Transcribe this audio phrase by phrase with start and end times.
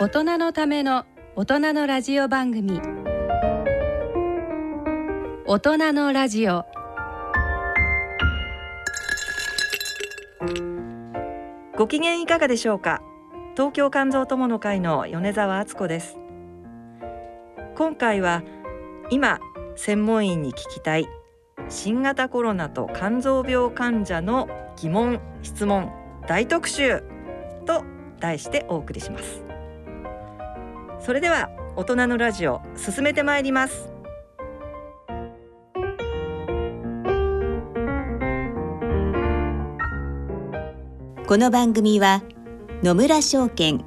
[0.00, 1.04] 大人のための
[1.36, 2.80] 大人のラジオ番組。
[5.44, 6.64] 大人のラジオ。
[11.76, 13.02] ご機嫌いかがでしょうか？
[13.54, 16.16] 東京肝臓友の会の米澤敦子です。
[17.76, 18.42] 今回は
[19.10, 19.38] 今
[19.76, 21.06] 専門医に聞きたい
[21.68, 25.92] 新型コロナと肝臓病患者の疑問質問
[26.26, 27.02] 大特集
[27.66, 27.84] と
[28.18, 29.44] 題してお送りします。
[31.00, 33.90] それでは大人のラジオ進めてまいります。
[41.26, 42.22] この番組は
[42.82, 43.84] 野村証券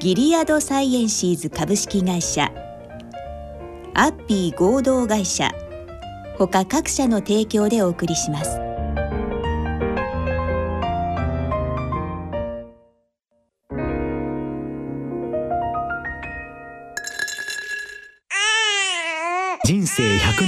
[0.00, 2.52] ギリアドサイエンシーズ株式会社
[3.94, 5.52] アッピー合同会社
[6.36, 8.73] 他各社の提供でお送りします。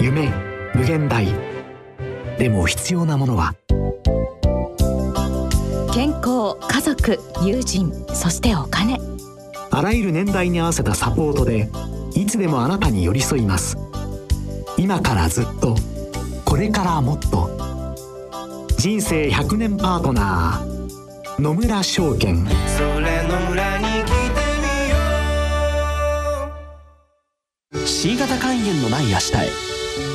[0.00, 0.30] 夢
[0.74, 1.26] 無限大。
[2.38, 3.54] でも必要なものは。
[5.92, 8.98] 健康家族友人そしてお金。
[9.70, 11.68] あらゆる年代に合わせたサポートで
[12.14, 13.76] いつでもあなたに寄り添います。
[14.76, 15.76] 今からずっと
[16.44, 17.50] これからもっと。
[18.76, 22.44] 人生100年パートナー野村証券。
[22.76, 24.14] それの村に来て
[24.60, 24.96] みよ
[27.82, 27.86] う。
[27.86, 29.63] C 型肝炎のない明日へ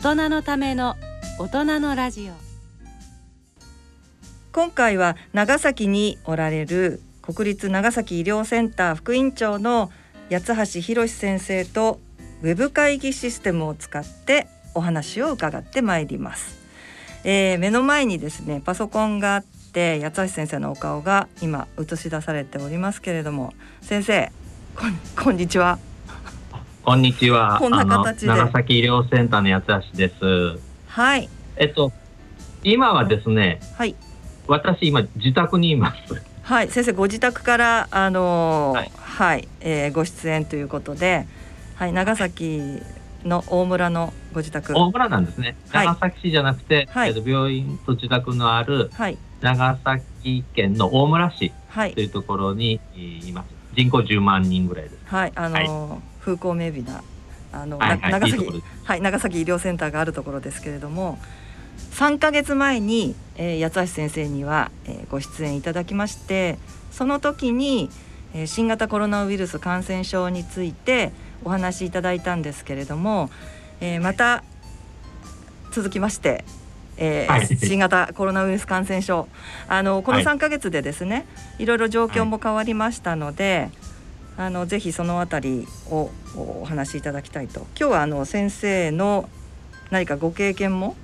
[0.00, 0.96] 大人のための
[1.40, 2.32] 大人のラジオ。
[4.52, 9.90] 今回は長崎におられる国立長崎医療センター副院長の
[10.30, 11.98] 八橋博先生と
[12.42, 16.60] ウェブ会議システムを使ってお話を伺ってまいります、
[17.24, 24.30] えー、目の前にですねパソコンがあって八橋先生のお顔が今映し出されておりますけれども先生
[24.76, 25.80] こんこんにちは。
[26.88, 31.28] こんにちはこんな形で長崎医療センターの八橋ですはい
[31.58, 31.92] えっと
[32.62, 33.94] 今はですねはい
[34.46, 41.26] 私今自宅にいますはい先生ご自宅からあのー、はい、はい、えー、ご出演ということで
[41.74, 42.80] はい、長崎
[43.22, 44.72] の大村のご自宅。
[44.74, 45.56] 大村なんですね。
[45.70, 51.52] 長崎市じゃなくて、はい、えっと病院と自宅のある、はい、長崎県の大村市
[51.94, 53.58] というところにいます。
[53.76, 54.96] 人口10万人ぐらいです。
[55.04, 57.02] はい、あのーはい、風光明媚な
[57.52, 61.18] あの、はいはい、長崎いいはい長崎医療センターがあるところですけれども。
[61.92, 66.58] 3ヶ月前に、えー、八橋先生には、えー、ご出演いただきまして
[66.90, 67.88] その時に、
[68.34, 71.12] えー、新型コロナウイルス感染症について
[71.44, 73.30] お話しいただいたんですけれども、
[73.80, 74.42] えー、また
[75.72, 76.44] 続きまして、
[76.96, 79.28] えーはい、新型コロナウイルス感染症。
[79.68, 81.20] あのこの3か月でですね、は
[81.60, 83.87] い、いろいろ状況も変わりましたので、はい、
[84.38, 87.66] あのぜひそのあたりをお話しいただきたいと。
[87.76, 89.28] 今日はあの先生の
[89.90, 90.94] 何かご経験も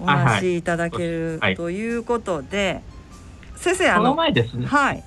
[0.00, 2.82] お話しいただける、ということで
[3.54, 4.66] 先生あの前ですね。
[4.66, 5.04] はい。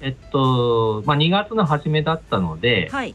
[0.00, 3.14] えっと、まあ、2月の初めだったので、はい、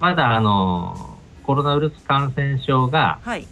[0.00, 3.46] まだあのコロナウイルス感染症が、はい、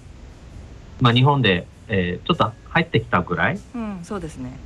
[1.01, 4.59] まあ、日本で、えー、ちょっと入ってきたぐらい、うん、そうですね。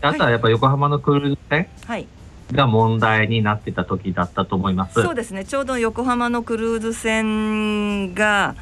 [0.00, 1.68] あとはやっぱ横浜のクルーズ船？
[1.86, 2.06] はい
[2.54, 5.02] が問題になってた時だったと思います。
[5.02, 5.44] そうですね。
[5.44, 8.54] ちょうど横浜のクルーズ船が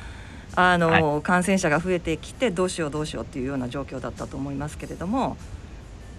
[0.54, 5.36] あの、はい、感染者が増えてきてどうしようどうしようっていうような状況だったと思いますけれども、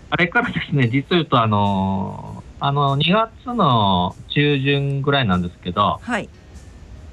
[0.10, 6.30] あれからですね、実を言うと、あの、あの、2月の中旬ぐらいなんですけど、はい。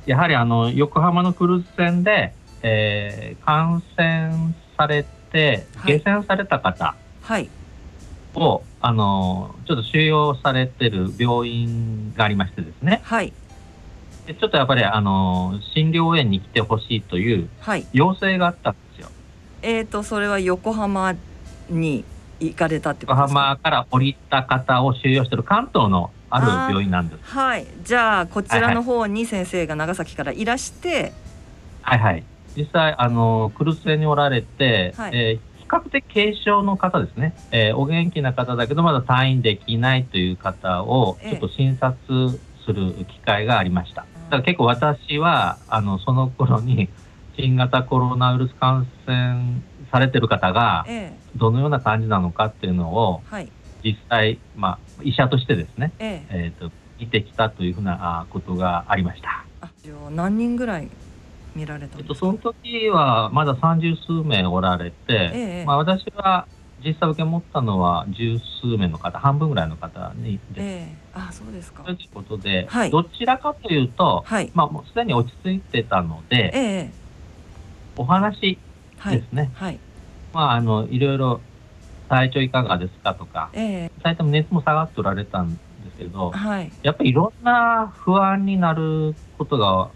[0.04, 7.48] やはりあの、横浜のクルーズ船で、えー、感染されて、下船された方、はい。
[8.82, 13.00] を、あの、ちょっと収容されてる病院がありましてですね。
[13.04, 13.32] はい。
[14.26, 17.48] でちょっとやっぱり、あの、診療園に来てほしいという
[17.92, 19.06] 要請があったんですよ。
[19.06, 19.12] は
[19.68, 21.14] い、えっ、ー、と、それは横浜
[21.68, 22.04] に
[22.38, 23.40] 行かれたってことですか？
[23.40, 27.20] 横浜から降りた方を収容している関東のある病院なんです。
[27.24, 27.66] はい。
[27.82, 31.12] じゃあ、こちらの方に先生が長崎からいらして、
[31.82, 32.24] はいはい。
[32.56, 41.96] 実際、あの、クルスにおられて、はい、えー比較的軽症の方ですね、えー、お元気な方だけどまだ退院できないという方をちょっと診察
[42.66, 44.02] する機会がありました。
[44.02, 46.88] だから結構私はあのその頃に
[47.36, 50.84] 新型コロナウイルス感染されてる方が
[51.36, 53.22] どのような感じなのかっていうのを
[53.82, 56.52] 実際、まあ、医者としてですね、ええ。
[56.56, 59.44] ー、と見てきたというふうなことがありました。
[60.10, 60.88] 何人ぐらい
[61.54, 65.30] 見られたえっと、その時はまだ三十数名おられて、え
[65.62, 66.46] え、まあ、私は
[66.84, 70.60] 実際受け持ったのは十数名の方、半分ぐらいの方にです。
[70.60, 71.82] えあそうですか。
[71.82, 76.90] ということで、はい、どちらかというと、はい、まあ、もうすでに落ち着いてたので、え、
[77.96, 78.58] お話
[79.04, 79.78] ですね、はい、
[80.32, 81.40] まあ、あのいろいろ
[82.08, 85.58] 体調いかがですかとか、ええ、とも熱も下がっておられたんで
[85.92, 89.90] すけど、はい、やっぱりいろんな不安になることが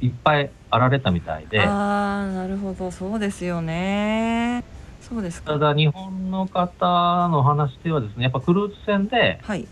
[0.00, 1.60] いっぱいあられたみたいで。
[1.60, 2.90] ああなるほど。
[2.90, 4.64] そうですよね。
[5.08, 9.64] そうですただ日本の方の話ではですねやっぱクルーズ船で、はい、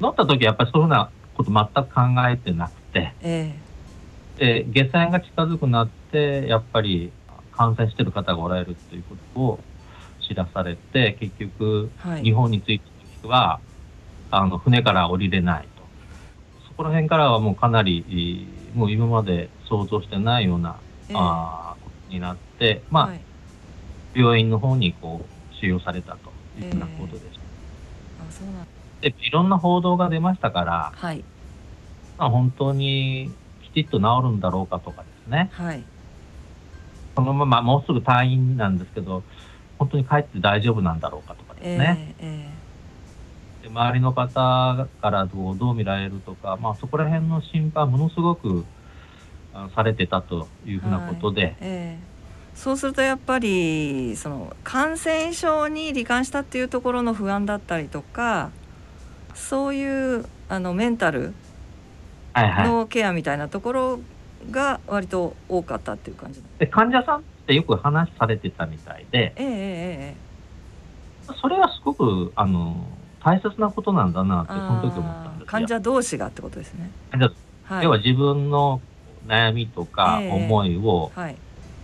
[0.00, 7.12] 乗った時やっぱりそういうふうなこと全く考えてなくて、えー、で下船が近づくなってやっぱり
[7.52, 9.60] 感染してる方がおられるということを
[10.26, 12.86] 知らされて結局、はい、日本に着いた
[13.22, 13.60] 時は
[14.30, 15.82] あの船から降りれないと。
[16.68, 20.76] そこら辺からはもうかなりもう今まで想像してないような、
[21.08, 23.20] えー、あことになって、まあ、はい、
[24.14, 27.28] 病院の方にこう収容されたというようなことでした。
[27.28, 28.24] え。
[28.24, 28.66] ー、あそうなん。
[29.00, 31.24] でいろんな報道が出ましたから、はい、
[32.18, 33.30] まあ、本当に
[33.72, 35.82] きちっと治るんだろうかとかですね、はい、
[37.14, 39.22] このままもうすぐ退院なんですけど
[39.78, 42.59] 本当に帰って大丈夫なんだろうかとかですね、えーえー
[43.62, 48.64] で周りの方からどうどう見られるとか、まあ、そこら辺の心配ものすごく
[49.74, 51.56] されてたというふうなことで、はい。
[51.60, 58.50] えー、そうするとやっぱりその感染症に罹患したっていうところの不安だったりとか
[59.34, 61.34] そういうあのメンタル
[62.34, 64.00] のケアみたいなところ
[64.50, 72.86] が割と多かったっていう感じで患者さんってよく話されてたみたいで、えーえー、それはすごくあの
[73.22, 76.90] 大切なことなんだなってその時思ったんです患者同士がってことですね。
[77.64, 78.80] はい、要は自分の
[79.26, 81.12] 悩みとか思いを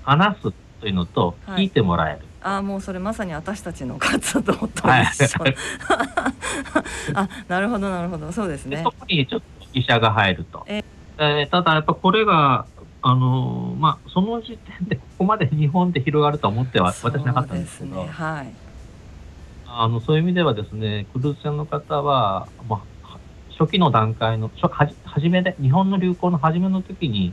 [0.02, 2.20] 話すというのと聞いてもらえる。
[2.42, 5.00] ああもうそれまさに私たちの活動と一緒、は
[5.48, 5.56] い、
[7.14, 8.30] あなるほどなるほど。
[8.30, 8.82] そうですね。
[8.84, 12.66] そこにちょっと医者が入ると、えー、ただやっぱこれが
[13.02, 18.65] あのまあその時点でここまで日本で広がると思っては私なかったんですけど、ね、はい
[19.78, 23.18] あのそういう意味ではですねクルーズ船の方は、まあ、
[23.58, 27.32] 初期の段階の初はじ初めで日本の流行の初めの時に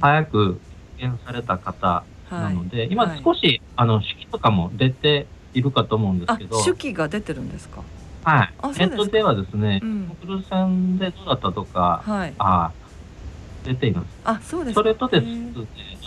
[0.00, 0.60] 早く
[0.98, 6.62] 出現された方なので、えー、今少し、はい、あの手記とかも出ているかと思うんですけど。
[6.64, 7.82] 手記が出てるんですか？
[8.24, 8.52] はい。
[8.78, 12.72] ネットではですね、うん、クルーズ船でどうだったとか、はい、あ
[13.64, 14.06] 出ています。
[14.24, 15.52] あそうですそれとですね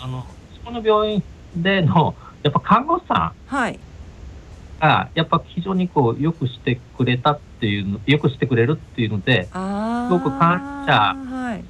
[0.00, 1.22] あのそこの病院
[1.54, 3.78] でのやっぱ看護師さん、はい、
[4.80, 11.16] がやっぱ非常にこうよくしてくれたっていうのよくしてくれるっていうのですごく感謝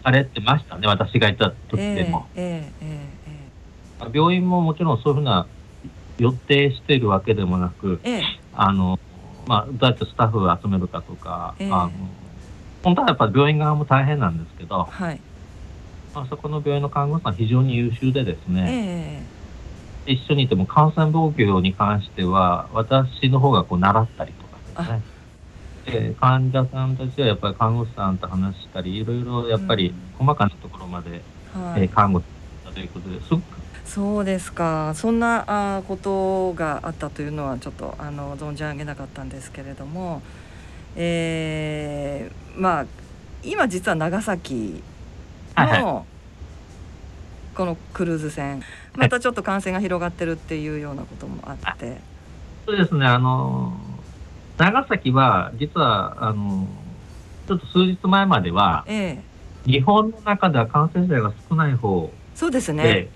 [0.03, 5.47] されてましたね、はい、私がいた時でも、えーえーえー、病院ももちろんそういうふうな
[6.19, 8.01] 予定しているわけでもなく、
[8.55, 8.99] あの
[9.47, 11.91] まあ、どうやってスタッフを集めるかとか、あの
[12.83, 15.21] 本当はやっぱり病院側も大変なんですけど、はい、
[16.15, 19.27] まあ、そこの病院の看護師さん非常に優秀でですね、
[20.07, 24.47] 一緒にいても感染防御に関しては私の方がこう習ったりと
[24.77, 24.83] か。
[24.83, 25.17] ですね
[25.87, 31.21] で患者さんたちはやっぱり看護師さんと話したりいろいろやっぱり細かなところまで、うん、
[31.81, 32.27] えー、看護師
[32.65, 33.43] だということですごく
[33.87, 34.93] そうですか。
[34.97, 35.45] そんな
[35.79, 40.23] あことがあったというのはちょっとあの存じ上げなかったんですけれども、
[40.97, 42.87] えー、まあ
[43.45, 44.83] 今実は長崎
[45.57, 46.05] の、
[47.55, 48.61] このクルーズ船
[48.97, 52.01] またちょっと感染が広がってるっていうようなこともあって。
[52.67, 53.07] そうですね。
[53.07, 53.73] あの
[54.59, 56.67] 長崎は実はあの
[57.47, 59.23] ちょっと数日前までは、え
[59.67, 63.09] え、日本の中では感染者が少ない方そうですね。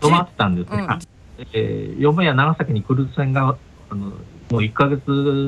[0.00, 3.56] 止まってたんですが、うん、えー、よもや長崎にクルーズ船が
[3.90, 4.14] あのも
[4.50, 5.02] う1か月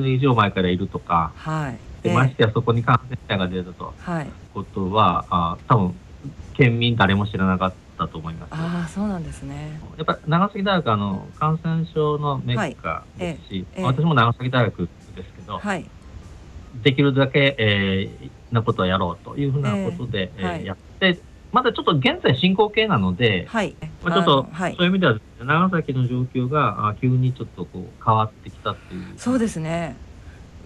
[0.07, 1.77] 以上前からいるとか、はい。
[2.03, 5.95] でましてやそこに感染者が出たと、はい、ことはあ多分
[6.53, 8.49] 県民誰も知らなかったと思います。
[8.51, 9.79] ああそうなんですね。
[9.97, 15.89] やっぱ長崎大学あの感染症のメッカですし、はい、私も長崎大学ですけど、はい、
[16.83, 21.19] できるだけ、えー、なことをやろうというふうなことで、えー、えー、やって
[21.51, 29.13] まだちょっと現在進行形なので、はい、まあ、ちょっと、はい、そういう意味では、長崎の状況があ急にちょっとこう変わってきたっていう。
[29.17, 29.95] そうですね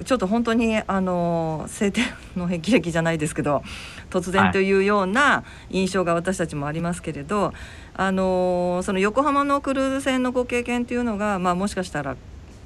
[0.03, 3.63] ちょっと本当にあの晴天の霹靂じゃないですけど
[4.09, 7.53] 突然というような印象が私たちもありますけれど、はい、
[7.95, 12.15] あのその横浜のクルーズ船のご経験というのが、まあ、もしかしたら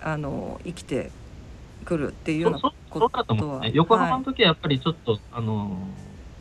[0.01, 1.11] あの生きて
[1.85, 2.59] くるっていうような
[2.89, 5.77] ことは、ね、横浜の時はやっぱりちょっと、はい、あの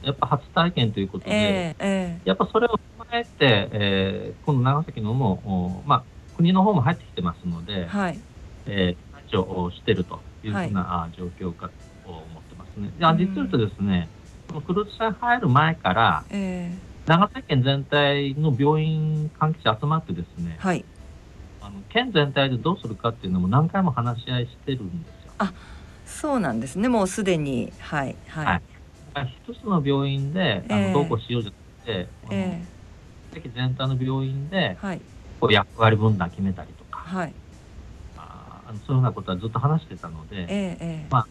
[0.03, 6.03] やっぱ初体験ということで、えーえー、やっぱそれを踏まえて、えー、この長崎のも、まあ、
[6.37, 8.19] 国の方も入ってきてますので、はい。
[8.67, 11.71] えー、をしてるというふうな、はい、状況か
[12.05, 12.91] と思ってますね。
[12.99, 14.09] 実を言うとですね、
[14.49, 20.85] このクルーズ船入る前から、えー、長崎県全体の病院関係者集まってですね、はい、
[21.61, 25.33] あの県全体でどうするかっていうのも何回も話し合いしてるんですよ。
[25.39, 25.53] あ
[26.07, 26.89] そうなんですね。
[26.89, 27.73] もうすでに。
[27.81, 28.63] はいはい、
[29.15, 29.39] はい。
[29.45, 35.01] 一つの病院で、あのどうこうしようじゃなくて、えー、席全体の病院で、はい、
[35.41, 37.35] こう役割分担決めたりとか、はい、
[38.69, 41.27] ああのそういうようなことはずっと話してたので、えー、まあ、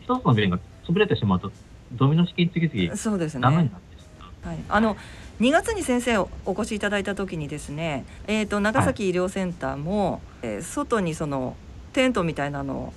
[0.00, 1.52] 一つの病院が潰れてしまうと
[1.92, 3.42] ドミノ式に次々そうですね。
[3.42, 4.48] ダメになってしまう。
[4.48, 4.96] はい、あの
[5.40, 11.56] 2月に先生お越しいただいた時にですね、えーと、長崎医療センターも、はい、えー、外にその
[11.92, 12.92] テントみたいなのを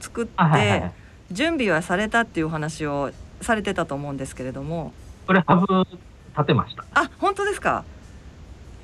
[0.00, 0.92] 作って、はいはいはい、
[1.30, 4.92] 準備はされたっていうお話をされてたと思うんですけれども。
[5.26, 6.84] これハブ立てました。
[6.94, 7.84] あ本当ですか？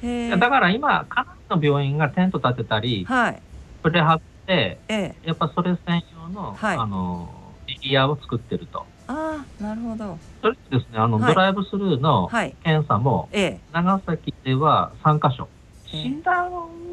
[0.02, 3.42] だから今かなりの病院がテント立てたり、はい、
[3.82, 7.32] プレハって、ええ、やっぱそれ専用の、はい、あの
[7.66, 8.86] エリアを作ってると。
[9.06, 10.18] あなるほど。
[10.42, 12.28] それですねあの、はい、ドライブスルーの
[12.62, 15.48] 検査も、ええ、長崎では3か所、
[15.86, 16.50] 診断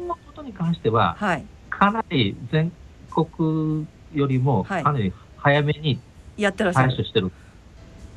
[0.08, 2.72] のことに関しては、はい、かなり全
[3.10, 6.00] 国よりもかなり早めに
[6.36, 7.30] 対処してる。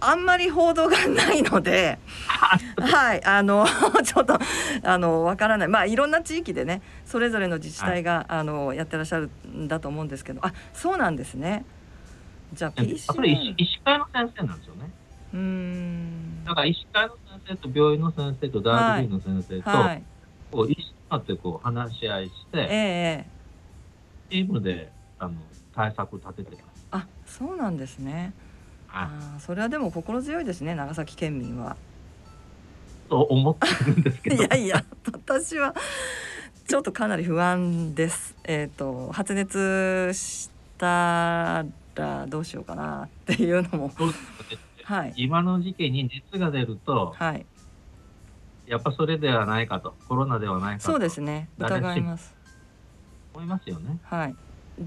[0.01, 1.99] あんまり報道がないので、
[2.79, 3.65] はい、あの
[4.03, 4.37] ちょっと
[4.83, 5.67] あのわからない。
[5.67, 11.65] まあいろんな地域でね、それぞれの自治体が、はい、あのやってらっしゃるんだと思うんですけど、あ、そうなんですね。
[12.53, 14.91] じゃあ PCR それ医医師会の先生なんですよね。
[15.33, 16.43] うん。
[16.45, 17.15] だから医師会の
[17.47, 20.03] 先生と病院の先生と大学院の先生と、はい、
[20.51, 25.33] こう医師になってこう話し合いして、えー、チームであの
[25.75, 26.87] 対策立ててます。
[26.91, 28.33] あ、そうなんですね。
[28.91, 31.75] あそれはでも心強いですね長崎県民は。
[33.10, 35.74] と思ってるんですけどいやいや私は
[36.67, 38.36] ちょっとかなり不安です。
[38.43, 41.65] えっ、ー、と発熱した
[41.96, 43.91] らどうしようかなっていうのも。
[44.84, 47.46] はい、今の時期に熱が出ると、はい、
[48.65, 52.34] やっぱそれではないかとコロナではないかとそうですね疑います
[53.36, 54.36] 思いますよねはい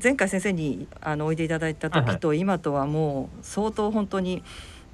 [0.00, 4.42] 前回先生にあのおいでいただいた時と今とはもう相当本当に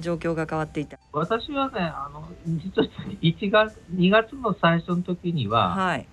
[0.00, 0.98] 状況が変わっていた。
[1.12, 2.88] 私はね、あの実は
[3.20, 6.06] 1月2月の最初の時には、はい、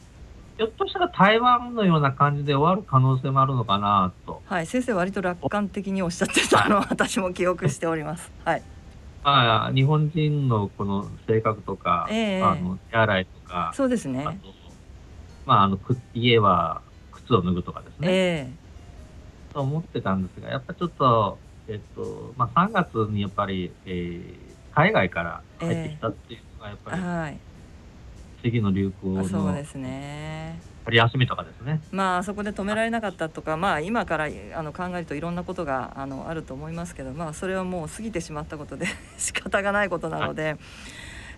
[0.57, 4.41] ひょっとしたら台湾のような感じで終わる可能性もあるのかなと。
[4.45, 8.31] はい、先生割と楽観的におっしゃってたのを 私も記憶しております。
[8.43, 8.63] はい。
[9.23, 14.39] まあ日本人のこの性格とか、えー、あの手洗いとか、そうですね。
[15.45, 15.79] まああの
[16.13, 18.07] 家は靴を脱ぐとかですね。
[18.09, 18.64] えー
[19.55, 21.37] と思ってたんですが、やっぱちょっと、
[21.69, 27.37] えっと、まあ、3月にやっぱり、えー、海外から入ってきたっていうのが、やっぱり、えー、はい、
[28.43, 30.59] 次の流行の、そうですね。
[30.83, 31.81] 春休みとかですね。
[31.91, 38.85] まあ、そこで止められなかったとか、まあ、今からあの考えるといろんなことがあのあると思いますけど、まあ、それはもう過ぎてしまったことで
[39.17, 40.43] 仕方がないことなので。
[40.43, 40.57] はい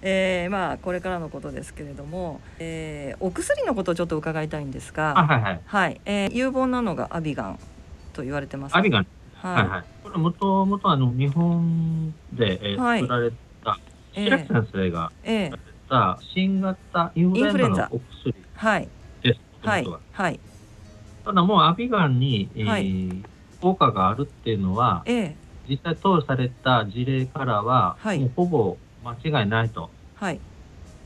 [0.03, 7.59] えー、まあこれからのことですけれども、えー、お薬のことをちょっと伺いたいんですが、はいはい、はい、えー、有望なのがアビガン
[8.17, 9.83] と言われてます、アビガン、はい、はいはい。
[10.03, 13.31] これもともとあの日本で、えーはい、作られ
[13.63, 13.79] た
[14.13, 15.51] 白木先生が作られ
[15.87, 18.89] た新型インフルエンザのお薬です、はい、
[19.61, 19.79] は。
[19.79, 20.39] い、はい、
[21.23, 23.23] ただもうアビガンに、えー、はい、
[23.61, 25.35] 効果があるっていうのは、えー、
[25.69, 30.31] 実際投与された事例からは、はい、もうほぼ間違いないと思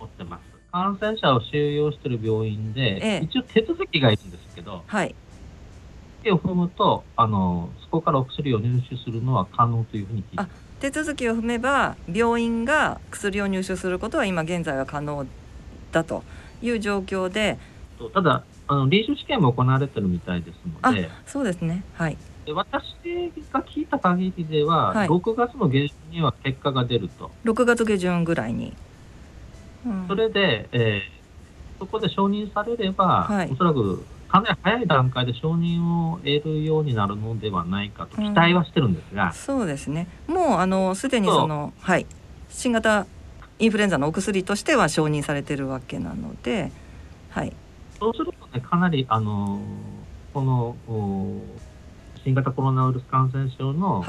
[0.05, 0.51] ってます。
[0.71, 5.13] 感染者を収容している病院で、えー、一応手続きがいるんですけど、はい、
[6.23, 15.25] 手を踏むとあのそこからお薬を入手するのは可能というふうに聞いて手続きを踏めば病院が薬を入手することは今現在は可能
[15.91, 16.23] だと
[16.61, 17.57] いう状況で
[18.13, 21.83] ただあの臨床試験も行われてるみたいですので、そうですね。
[21.93, 22.17] はい。
[22.45, 22.83] で私
[23.51, 27.29] が聞いた限りでは、はい、6月の下旬には結果が出ると。
[27.43, 28.73] 6月下旬ぐらいに。
[29.85, 35.83] うん、それで、えー、そこで承認されれば、はい、おそらくかなり早い段階で承認
[36.13, 40.07] を得るようになるのではないかと期待はしてるんですが、うん、そうですね。
[40.27, 42.05] もうあのすでにそのはい。
[42.51, 43.07] 新型
[43.59, 46.71] インフルエンザのお薬としては承認されてるわけなので、
[47.29, 47.53] はい、
[47.97, 49.59] そうするとねかなりあの
[50.33, 50.75] この
[52.23, 54.03] 新型コロナウイルス感染症の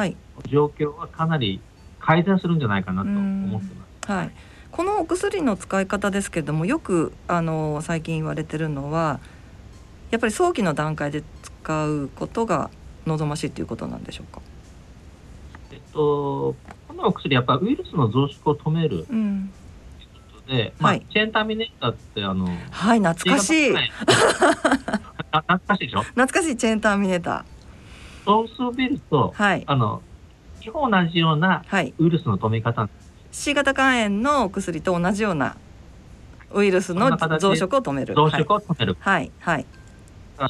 [0.49, 1.61] 状況はかなり
[2.01, 4.11] 改善するんじゃないかなと思ってます。
[4.13, 4.31] はい、
[4.73, 9.21] このお薬の使い方ですけれどもよくあの最近言われてるのは
[10.13, 11.25] やっぱり早期の段階で
[11.65, 12.71] 使うことが
[13.07, 14.43] 望ましいということなんでしょうか？
[15.73, 16.55] えっと、
[16.87, 19.51] このお薬やっぱウイルスの増殖を止める、うん。
[20.47, 23.71] で、まあ、はい、チェーンターミネーターってあのはい懐かしい。
[23.71, 26.03] 懐かしいでしょ？
[26.03, 27.45] 懐かしいチェーンターミネーター。
[28.27, 30.03] そうするると、はい、あの
[30.61, 32.91] 基本同じようなウイルスの止め方、はい、
[33.33, 35.57] C 型肝炎の薬と同じような
[36.53, 38.15] ウイルスの増殖を止める。
[38.15, 38.97] 増殖を止める。
[39.01, 39.67] はいはい、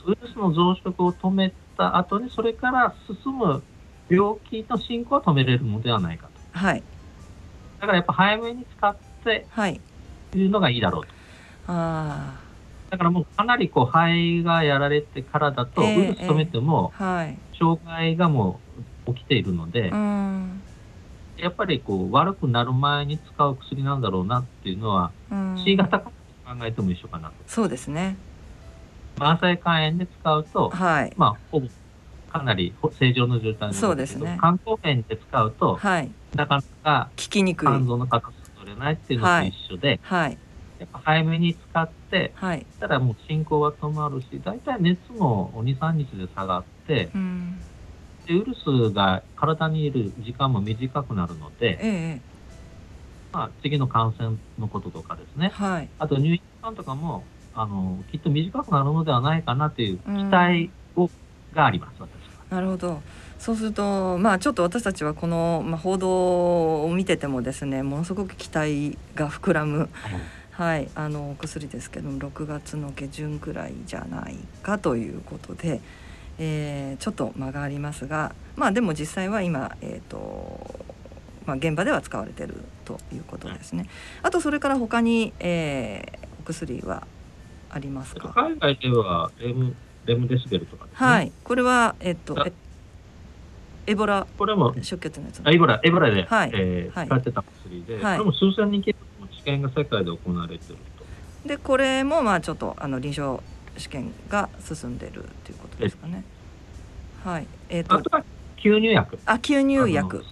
[0.05, 3.63] ウイルスの増殖を止めた後にそれから進む
[4.09, 6.59] 病気の進行を止めれるのではないかと。
[6.59, 6.83] はい。
[7.81, 9.81] だからやっぱ早めに使ってはい。
[10.35, 11.13] いうのがいいだろうと、
[11.67, 12.41] ああ
[12.91, 16.93] だからもうかなりこう肺がやられてからだと、ウイルス止めても、
[17.59, 18.61] 障害がも
[19.07, 19.91] う起きているので、
[21.39, 25.11] やっぱりこう悪くなる前に使う薬なんだろうなっていうのは、
[25.65, 26.11] C 型か
[26.45, 27.35] 考えても一緒かなと。
[27.47, 28.17] そうですね。
[29.17, 31.69] 慢性肝炎で使うと、はい、まあほぼ
[32.33, 34.39] かなり正常の状態そうですね。
[34.41, 37.69] 肝硬変で使うと、はい、なかなか効きにくい。
[37.69, 40.39] 肝臓の形取れないっていうのと一緒で、はい、はい
[40.83, 47.61] やっぱ早めに使って、はい、たらもう進行は止まるし、大体熱も2、3日で下がって、うん、
[48.27, 52.21] でウイルスが体にいる時間も短くなるので、ええ、
[53.33, 57.23] まあ、次の感染のこととかですね、はい、あと入院期間とかも
[57.55, 61.11] あのきっと短くなるのではないかなという期待を、うん、
[61.55, 62.09] があります、私は。
[62.51, 63.03] なるほど
[63.39, 69.89] そうするとまあちょっと私たちはこの、まあ、報道を見ててもですねものすごく期待が膨らむ、はい
[70.53, 75.81] はいあのお薬ですけども6月の下旬くらいじゃないかということで、
[76.39, 80.85] えー、ちょっと間がありますがまあでも実際は今、えーと
[81.47, 83.89] まあ、現場では使われてるということですね。
[84.23, 87.07] あとそれから他に、えー、お薬は
[87.73, 88.33] ありますか？
[88.35, 92.37] 海外ではレムレムデシベルとか、ね、はいこれはえっと
[93.87, 98.95] エボラこれも出血のやつエボラエボラで、はいえー、使ってた薬で、はい、これも数千人計
[99.33, 100.79] 試験が世界で行われてる
[101.43, 101.49] と。
[101.49, 103.43] でこれもまあちょっとあの臨床
[103.77, 106.23] 試験が進んでるっていうことですかね。
[107.25, 107.47] はい。
[107.69, 107.95] えっ、ー、と。
[107.97, 108.25] あとは
[108.57, 109.19] 吸入薬。
[109.27, 110.25] あ吸入薬。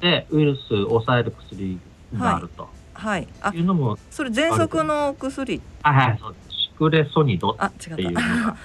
[0.00, 1.78] でウイルスを抑える薬
[2.14, 2.62] があると。
[2.62, 2.72] はい。
[3.00, 5.60] あいうのもそれ喘息の薬？
[5.82, 8.56] あはいそうシクレソニドっていうのが。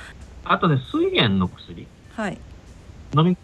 [0.45, 1.87] あ とね水炎の薬。
[2.15, 2.37] はい。
[3.15, 3.43] 飲み薬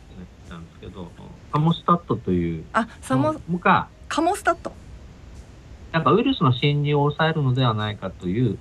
[0.50, 1.12] なんですけど、
[1.52, 2.66] カモスタットという。
[2.74, 3.36] あ、サモ。
[4.08, 4.74] カモスタット。
[5.92, 8.60] なんかウイルスの侵入を抑えるのではないかという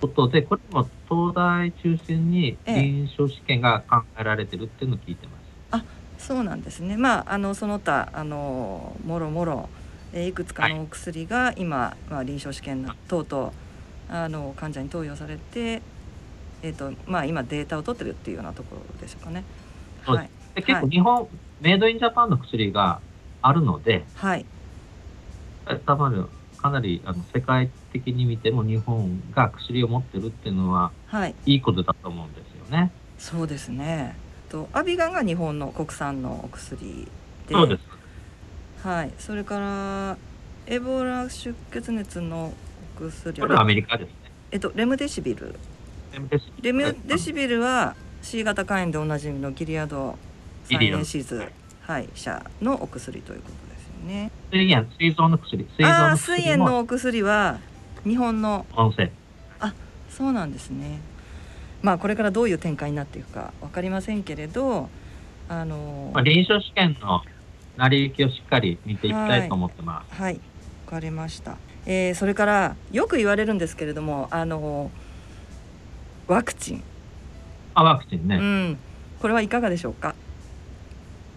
[0.00, 5.36] ことで、はい、これも東大中心に臨床試験が考えられてるっていうのを聞いてます。
[5.74, 5.84] ええ、あ
[6.18, 6.96] そうなんですね。
[6.96, 9.68] まああのその他あのもろもろ、
[10.16, 13.52] えいくつかのお薬が今、はい、まあ臨床試験等々
[14.08, 15.82] あの患者に投与されて、
[16.62, 19.44] えっ、ー、とまあ今データを取ってるっていうようなところでしょうかね。
[20.06, 20.30] はい。
[20.54, 21.26] で結構日本、はい、
[21.60, 23.00] メイドインジャパンの薬が
[23.42, 24.46] あるので、はい。
[25.84, 32.90] 多分かなりあの世界的に見ても日本が薬を持ってるっていうのは、はい、いいことだと思うんですよね。
[33.18, 34.16] そうですね。
[34.48, 37.06] とアビガンが日本の国産のお薬
[37.48, 37.95] で、そうです。
[38.86, 39.10] はい。
[39.18, 40.16] それから
[40.66, 42.54] エボラ出血熱の
[42.96, 44.14] お薬は、これアメリカですね。
[44.52, 45.54] えっとレムデシビル。
[46.62, 47.60] レムデシビル。
[47.60, 50.16] は C 型肝炎でおなじみのギリアド
[50.64, 53.66] サイエンシーズ、はい、社のお薬ということ
[54.06, 54.30] ね。
[54.50, 55.66] 水炎、水臓の薬。
[55.76, 57.58] 水ああ、水炎のお薬は
[58.04, 58.64] 日本の。
[59.58, 59.74] あ、
[60.08, 61.00] そうなんですね。
[61.82, 64.88] まあこれからどういう展開になっていくかわかりませんけれど、
[65.48, 67.22] あのー、まあ、臨床試験の
[67.76, 70.14] 成り行きをしっかり見ていきたいと思ってます。
[70.14, 70.44] はい、わ、は
[70.86, 71.56] い、かりました。
[71.86, 76.82] えー、それからよく言われるんですけれども、あのー、ワクチン。
[77.74, 78.36] あ、ワクチンね。
[78.36, 78.78] うん。
[79.20, 80.14] これはいかがでしょうか？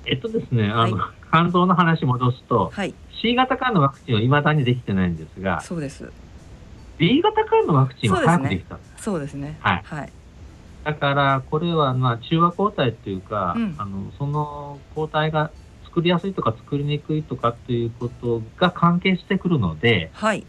[0.06, 6.12] えっとですね、あの、はい肝臓の話戻すと、はい、C 型肝のワクチンはいまだにできてないんですが、そうです。
[6.97, 8.73] B 型肝のワクチンは早くできた。
[8.73, 9.60] ね、そうですね。
[9.60, 9.82] はい。
[9.86, 10.12] はい。
[10.86, 15.52] だからこれはまあ中和抗体っていうか、うん、あのその抗体が
[15.89, 20.45] 作りやすいとか作りにくいとかっていうことが関係してくるので、はい。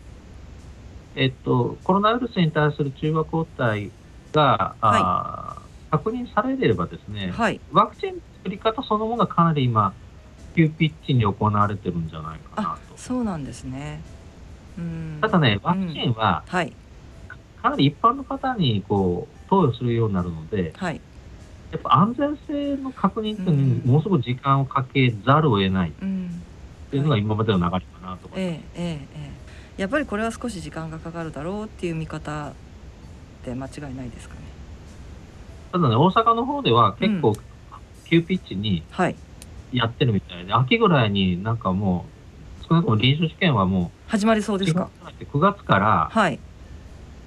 [1.16, 3.90] えっと、コロナウイルスに対する中和抗体
[4.33, 9.92] が、はい、確認されればですね、はい、ワクチン作り方そのものがかなり今、
[10.55, 12.96] 急ピッチに行われてるんじゃないかなと。
[12.96, 14.00] そうなんですね。
[14.79, 16.72] うんただね、ワクチンは、はい、
[17.61, 21.00] かなり一般の方にこう投与するようになるので、はい、
[21.72, 28.61] やっぱ安全性の確認っていうのにものすごく時間をかけざるを得ないっていうのが今までの流れかなと思います。
[28.61, 32.52] ええええやっぱりこれは少し時間がかかるだろうっていう見方
[33.46, 34.40] で間違いないですかね？
[35.72, 37.35] ただね、大阪の方では結構
[38.04, 38.83] 急ピッチに
[39.72, 42.04] やってるみたいで、うんはい、秋ぐらいになんかも
[42.61, 44.90] う、少なくとも臨床試験はもう、始まりそうですか
[45.33, 46.38] ？9月から、はい、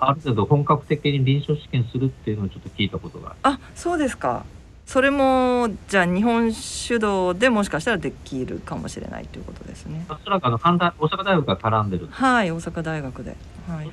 [0.10, 4.46] ある程度本格的に臨床試験するっていうのをちょっと聞いたことがあそうですか。
[4.86, 10.06] それもじゃあ日本主導でもしかしたらできるかもしれないということですね。
[10.10, 12.08] おそらくあの大阪大学が絡んでる。
[12.12, 13.38] はい、大阪大学で。
[13.68, 13.88] はいはい。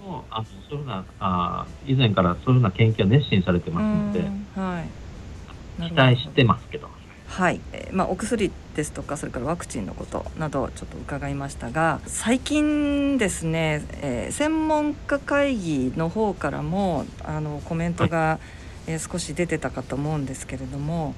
[0.00, 4.20] もうあのそういうふうなあ以前からそういうふうな研究は熱心されてますので、
[4.54, 5.88] はい。
[5.88, 6.88] 期待してますけど。
[7.26, 18.38] はい、えー、まあ、お薬ですとかそれからワクチンのことなどちょっと伺いましたが最近ですね、えー、専門家会議の方からもあのコメントが、は
[18.88, 21.14] い、えー、少し出てたかと思うんですけれども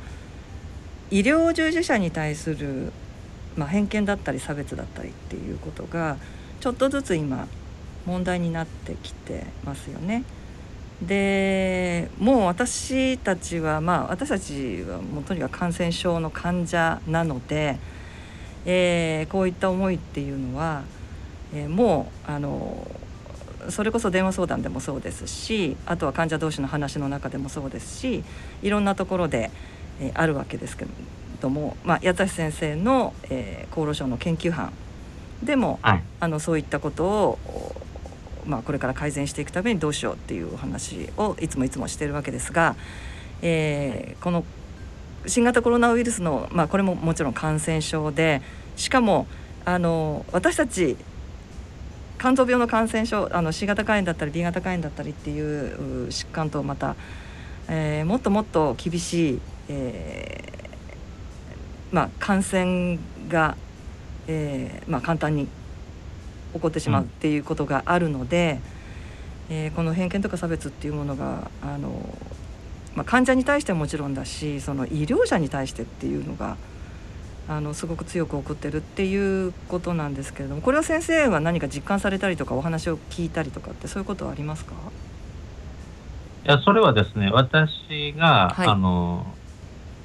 [1.10, 2.92] 医療従事者に対する、
[3.56, 6.16] まあ、偏見だったり差別だったりっていうことが
[6.60, 7.48] ちょっとずつ今
[8.06, 10.24] 問題になってきてますよね。
[11.02, 17.78] でもう私たちはまあ私たちはもうとにかく感染症の患者なので、
[18.66, 20.82] えー、こういった思いっていうのは、
[21.54, 22.86] えー、もうあの
[23.70, 28.22] それこそ電話相談でもそうですしあとは患者同士の話の中でもそうですし
[28.62, 29.50] いろんなところで、
[30.00, 30.86] えー、あるわけですけ
[31.40, 34.72] ども、まあ、八橋先生の、えー、厚労省の研究班
[35.42, 37.38] でも、はい、あのそういったことを
[38.46, 42.76] まあ、これから改善していくためにどうしようっていうお話をいつもいつもしてるわけですが、
[43.42, 44.44] えー、この
[45.26, 48.42] 新型コロナウイルスの、まあ、これももちろん感染症で
[48.76, 49.26] しかも
[49.64, 50.96] あの私たち
[52.18, 56.96] 肝臓病の感染症あの C 型肝炎だったり B 型肝炎だったりっていう疾患とまた、
[57.68, 62.98] えー、もっともっと厳しい、えーまあ、感染
[63.28, 63.56] が、
[64.26, 65.48] えーまあ、簡単に
[66.52, 68.60] 起こってしまうっていうことがあるので、
[69.50, 72.18] うん、えー、この偏見とか差別っていうものがあの、
[72.94, 76.56] まあ、患者に対してはもちろんだしその医療者に対してっていうのが
[77.48, 84.74] あのすごく強く起こってるっていうことなんですけれどもこれは先生は何か実感されたりとかお話を聞いたりとかってそういうことはありますか？
[86.46, 89.26] いやそれはですね私が、はい、あの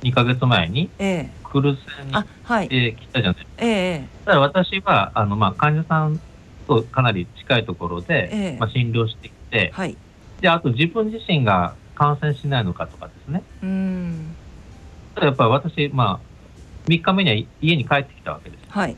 [0.02, 3.52] 2か月前に、ええ、クルーズ船に、はい、えー、来たじゃないですか。
[3.60, 6.20] ええ、ただ私はあの、まあ、患者さん
[6.67, 9.97] とかなり近いところで、ええ、まあ、診療してきて、はい、
[10.41, 13.43] であと自分自身が感染しないのかとかですね。
[13.63, 14.36] うん。
[15.21, 18.63] やっぱり私、まあ、3日目には家に帰ってきたわけです。
[18.69, 18.97] はい、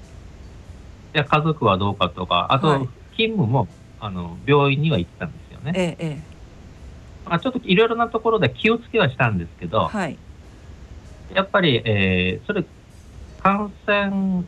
[1.14, 3.68] で家族はどうかとか、あと、勤務も
[4.00, 5.72] あの病院には行ってたんですよね。
[5.76, 6.38] ええ
[7.30, 10.18] まあ、ちょっといろいろなところで気をつけはしたんですけど、はい、
[11.34, 12.64] やっぱり、えー、それ、
[13.42, 14.44] 感染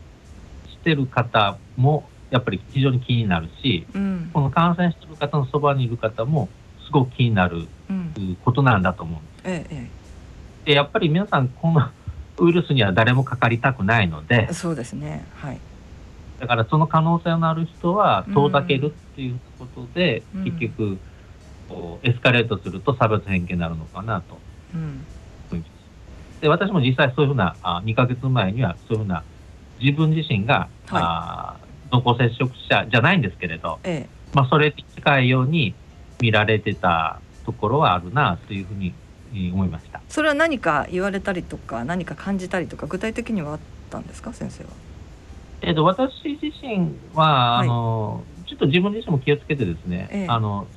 [0.68, 6.50] してる方もやっぱり非常に気になるし、うん、この感染してる方のそばにいる方も
[6.86, 7.68] すごく気になる
[8.44, 9.42] ことなんだと思うんです。
[9.46, 9.90] ええ、
[10.66, 11.90] でやっぱり皆さんこの
[12.38, 15.60] ウイルスには誰もかかりたくないのでそうですね、はい、
[16.40, 20.98] だからその可能性のある人は遠ざけるっていうことで、うん、結局
[21.68, 24.38] こうエスカレートすると差別偏見になるのかなと。
[24.74, 25.06] うん。
[26.42, 29.24] で私も実際そういうふうなあ2か月前にはそういうふうな
[29.82, 31.56] 自分自身が、はい、あ
[31.92, 35.74] 濃厚接触者じゃないんですけれど、ええ、まあ、それに近いように
[36.20, 38.94] 見られてたところはあるなというふうに
[39.54, 40.02] 思いました。
[40.10, 44.70] それは何か言われたりとか何か感じたりとか具体的にはあったんですか先生は？
[45.62, 50.68] えーと、私自身は、はい、あのちょっと自分自身も気をつけてですね、え、あの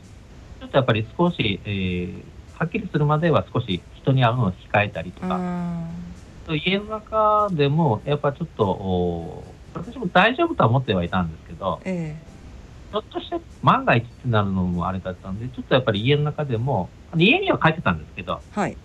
[0.61, 2.23] ちょっとやっぱり少し、えー、
[2.59, 5.39] はっきりするまでは少し人に会うのを控えたりとか、
[6.49, 9.45] 家の中でもやっぱちょっと
[9.75, 12.17] 私も大丈夫とは思ってはいたんですけど、え
[12.91, 18.77] ひょっとして万が一ってなるのもあれだったんで、ちょっとやっぱり家の中でも、家には帰ってたんですけど、はい、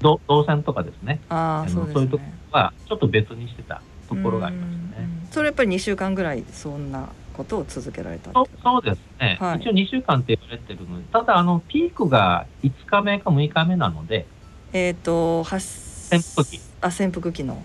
[0.00, 5.08] 動線とかですね、あそう、ね、そういうところはちょっと別にしてたところがありましたね。
[5.30, 14.26] それやっぱり2週間ぐらいそんなことを続けられたそうそうですね、はい、一応2週間って言われてるのでただあのピークが5日目か6日目なので
[14.72, 16.60] えっ、ー、と潜伏期。
[16.80, 17.62] あ潜伏期の。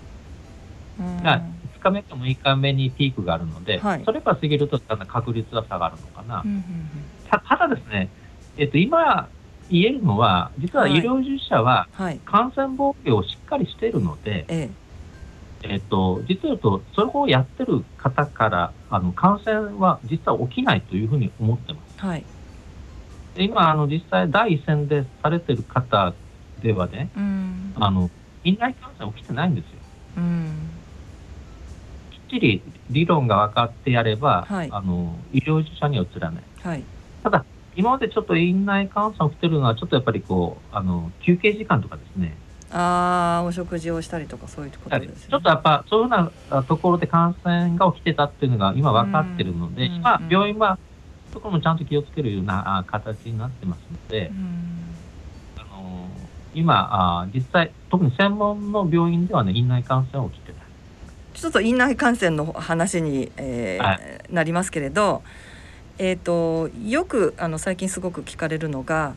[1.23, 1.41] が
[1.79, 6.63] 5日目か6日目にピークがあるので、はい、それから過ぎるとだんだん確率は下がるのかな、うんうんうん、
[7.29, 8.09] たただですね、
[8.57, 9.29] えーと、今
[9.69, 11.87] 言えるのは実は医療従事者は
[12.25, 14.69] 感染防御をしっかりしているので、はいえ。
[15.61, 21.99] えーと、実は言うとそれをやってる方からあの感染は実は起きないというふうに思ってます。
[21.99, 22.23] はい、
[23.35, 26.13] で今あの実際第一線でされてる方
[26.61, 28.09] ではね、うん、あの
[28.45, 29.71] 院内感染起きてないんですよ。
[30.17, 30.78] うん
[32.29, 36.43] ちり理論が分かってやれば、はい、あの医療従事者には移らない。
[36.61, 36.83] はい、
[37.23, 42.37] ただ、今までちょっと院内感染起きてるのは、ちょっとやっぱりこうあの休憩時間とかですね。
[42.71, 50.77] ああ、お食事をしたりとか、そういうことです、ね、ちょっとやっぱ、そういうふうなところで感染が起きてたっていうのが今分かってるので、今、病院は、
[51.33, 54.31] そこもちゃんと気をつけるような形になってますので、
[55.57, 56.07] あの
[56.53, 60.58] 今あ、実際、特に専門の病院ではね、院内感染は起きてない。
[61.39, 63.99] ちょっと院内感染の話に、えーはい、
[64.29, 65.23] なりますけれど、
[65.97, 69.15] えーと、よくあの最近すごく聞かれるのが、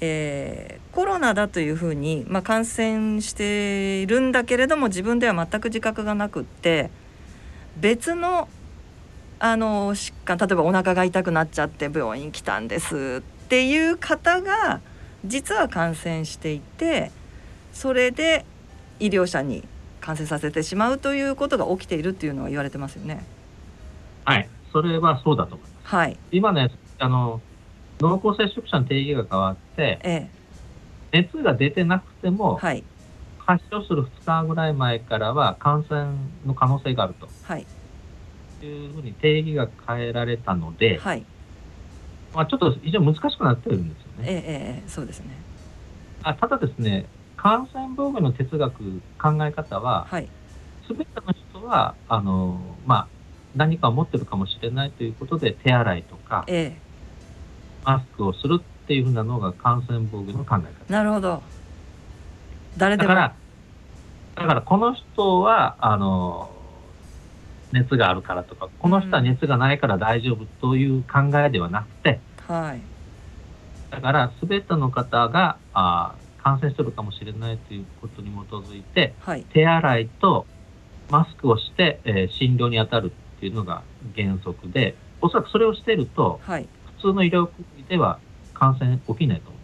[0.00, 6.90] えー、コロナだというふうに、まあ、感染しているんだけれども自分では全く自覚がなくって
[7.76, 8.48] 別の
[9.40, 14.80] あの疾患例えばお腹が痛くなっちゃって病院来たんですっていう方が
[15.24, 17.12] 実は感染していて
[17.72, 18.44] それで
[18.98, 19.62] 医療者に
[20.08, 23.26] 感染させてしまうということが起きているっていうのは言われてますよね。
[24.24, 25.94] はい、それはそうだと思います。
[25.94, 27.42] はい、今ねあの
[28.00, 30.30] 濃厚接触者の定義が変わって、え
[31.12, 32.82] え、熱が出てなくても、はい、
[33.36, 36.14] 発症する2日ぐらい前からは感染
[36.46, 37.66] の可能性があると、はい、
[38.62, 41.24] いうふうに定義が変えられたので、はい。
[42.34, 44.24] まあ、ちょっと非常に難しくなってるんですよね。
[44.26, 45.36] ええそうですね。
[46.22, 47.04] あただですね
[47.38, 50.28] 感染防御の哲学考え方は、はい、
[50.88, 53.08] 全ての人はあの、まあ、
[53.54, 56.78] 何かを持ってるかもしれないということで手洗いとか、ええ、
[57.84, 60.92] マスクをするっていうふうなのが感染防御の考え方。
[60.92, 61.42] なるほど。
[62.76, 63.08] 誰でも。
[63.08, 63.34] だから
[64.34, 66.50] だからこの人はあの
[67.72, 72.80] 熱があるからとかこの人は熱がないから大丈夫という考えではなくて、うん、はい、
[73.90, 76.14] だから全ての方があ
[76.48, 80.46] 感染してるかもしれないということに基づいて、はい、手洗いと
[81.10, 83.82] マスクをして、えー、診療に当たるっていうのが
[84.16, 87.50] 原則で、おそらくそれをしていると、はい、普通の医療
[87.88, 88.18] では
[88.54, 89.58] 感染起きないと思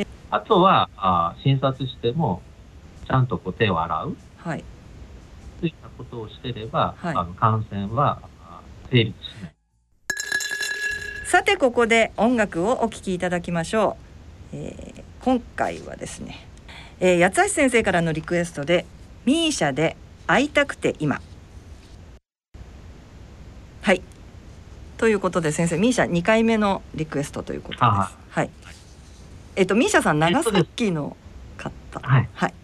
[0.00, 0.08] います。
[0.32, 2.42] あとはあ診察しても、
[3.06, 4.64] ちゃんとこう手を洗う、はい、
[5.60, 8.20] といったことをしてれば、はい、あの感染は
[8.90, 9.54] 成立しない。
[11.26, 13.96] さてここで音楽をお聴きいただきましょ
[14.52, 14.56] う。
[14.56, 16.46] えー、今回はですね、
[16.98, 18.86] えー、八橋先生からのリクエストで
[19.26, 21.20] 「ミーシャで会いたくて今」
[23.82, 24.02] はい。
[24.96, 27.82] ということで先生ミーシャ2回目のリクエストということです。
[27.84, 28.50] はい。
[29.56, 31.16] えっとミーシャさん長崎の
[31.58, 32.00] 方。
[32.00, 32.54] はい、はい、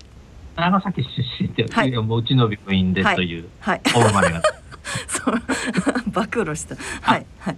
[0.57, 1.09] 長崎出
[1.43, 4.43] 身で、はい、もううちの病院でという、はい、はい、まれが
[5.09, 5.43] そう。
[6.11, 6.75] 暴露した。
[7.03, 7.27] はい。
[7.39, 7.57] はい。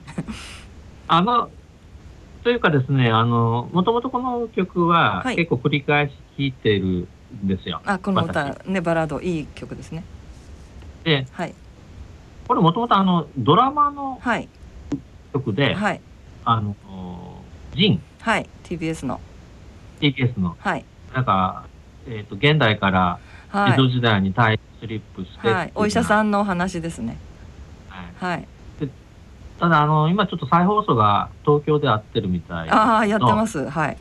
[1.06, 1.50] あの
[2.42, 7.08] というかですねあのもともとこの曲は結構繰り返し聴いてる
[7.44, 10.04] んですよ、あこの歌ねバラードいい曲ですね。
[11.04, 11.54] で、はい、
[12.46, 14.20] これもともとあのドラマの
[15.32, 16.00] 曲で、はい、
[16.44, 16.74] あの
[17.74, 19.20] ジン、はい、TBS の。
[20.00, 21.66] TBS の、はい、なんか、
[22.06, 23.18] えーと、現代から
[23.52, 27.18] 江戸時代にタイムスリップして、はい、お医者さんのお話ですね。
[27.88, 28.48] はい、はい
[29.58, 33.68] ただあの今ちょっと再放送が東京で合ってるみたいああやってます。
[33.68, 33.96] はい。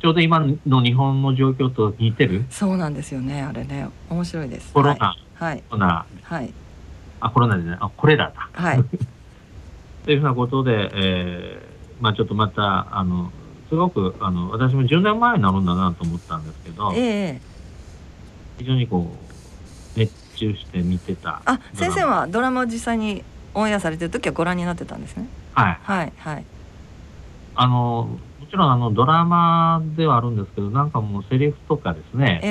[0.00, 2.46] ちょうど今の日本の状況と似てる？
[2.48, 3.42] そうなんですよね。
[3.42, 3.88] あれね。
[4.08, 4.72] 面白いです。
[4.72, 6.06] コロナ、はい、コロナ。
[6.22, 6.52] はい。
[7.20, 8.32] あ、コロナじゃない、あ、これだ。
[8.34, 8.84] はい。
[10.06, 13.30] というふうなことで、えー、まあちょっとまた、あの、
[13.68, 17.38] すごく、あの、私も10年前になるんだなと思ったんですけど、えー、
[18.58, 19.14] 非常にこ
[19.96, 21.42] う、熱中して見てた。
[21.44, 23.22] あ、先生はドラマを実際に
[23.54, 25.28] オンエアされてる時はご覧になってたんですね？
[25.52, 25.78] はい。
[25.82, 26.44] はい、はい。
[27.56, 28.08] あの、
[28.40, 32.48] もちろんあのドラマではあるんですけど、なんかもうセリフとかですね、え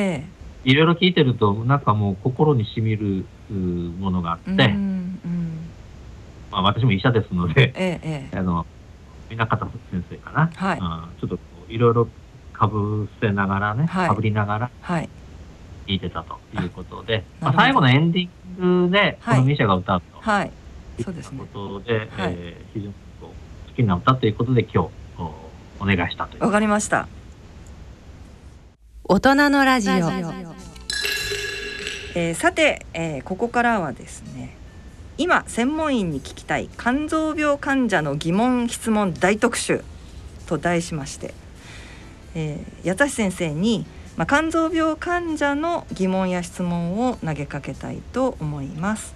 [0.65, 4.59] え、いろいろ聞いてると、なんかもう心にしみるものがあって、うん
[5.25, 5.59] うん、
[6.51, 8.65] まあ、私も医者ですので、ええ、あの
[9.29, 12.07] 南方先生かな、はい、あちょっといろいろ
[12.53, 15.07] かぶせながらね、はい、かぶりながら聞
[15.95, 18.29] いてたということで、まあ、最後のエンディ
[18.63, 20.51] ングでこのミシャが歌うと、はい、
[21.03, 21.39] そうですね。
[21.53, 23.31] ことで、はい、えー、非常にこ
[23.67, 24.89] う好きな歌ということで今日
[25.79, 26.43] お願いしたという。
[26.43, 27.07] わかりました。
[29.03, 29.93] 大人のラジオ。
[32.15, 34.55] えー、さて、えー、ここからはですね
[35.17, 39.83] 今専門医に聞きたい肝臓病患者の疑問質問大特集
[40.47, 41.33] と題しまして、
[42.35, 43.85] えー、八橋先生に、
[44.17, 49.13] まあ、肝臓病患者の疑問や質問を投げかけたいと思います。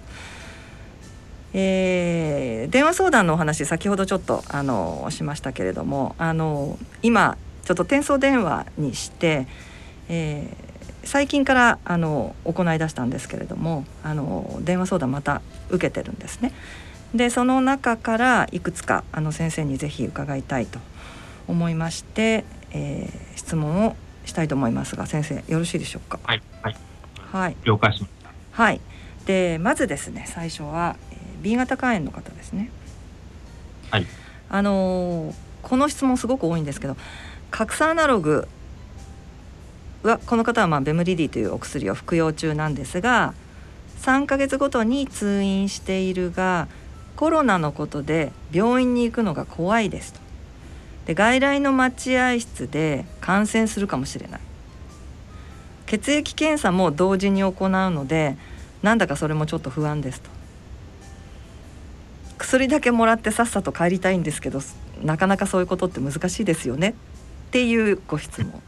[1.53, 9.45] えー、電話相談のお話先ほどちょっとあのしましたけれどもあの今ちょっと転送電話にして、
[10.09, 16.53] えー、最近からあの行い出したんですけれどもあの電話相談また受けてるんですね。
[17.13, 20.79] でその中からいくつかあの先生にぜひ伺いたいと
[21.47, 26.19] 思いまして、えー、質問をしたいと思いますが先生よろしいでしょうか？
[26.23, 26.75] はい、はい、
[27.31, 28.63] はい、了解しました。
[28.63, 28.81] はい。
[29.27, 30.97] でまずですね最初は、
[31.43, 32.71] B 型肝炎の方ですね。
[33.91, 34.07] はい。
[34.49, 36.95] あのー、この質問すごく多いんですけど、
[37.51, 38.47] 核酸アナログ
[40.01, 43.33] はこの方はまあベムリディというお薬を服用中なんですが、
[44.01, 46.67] 3ヶ月ごとに通院しているが、
[47.15, 50.19] コロナのことで病院に行くのが怖いですと。
[51.05, 54.41] で外来の待合室で感染するかもしれない。
[55.85, 58.37] 血液検査も同時に行うので、
[58.81, 60.32] なんだかそれもちょっと不安ですと。
[62.43, 64.59] 薬だけもらってさっさと帰りたいんですけど
[65.01, 66.93] なかなかそういうことって難しいですよねっ
[67.51, 68.61] ていうご質問。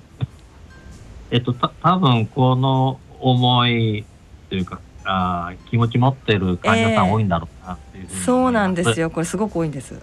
[1.30, 4.06] えっとた多分この思い
[4.50, 10.00] というかあ気持ち持ってる患者さん多いんだろうなっていう、えー、そうなんですよこれすごく多いんです。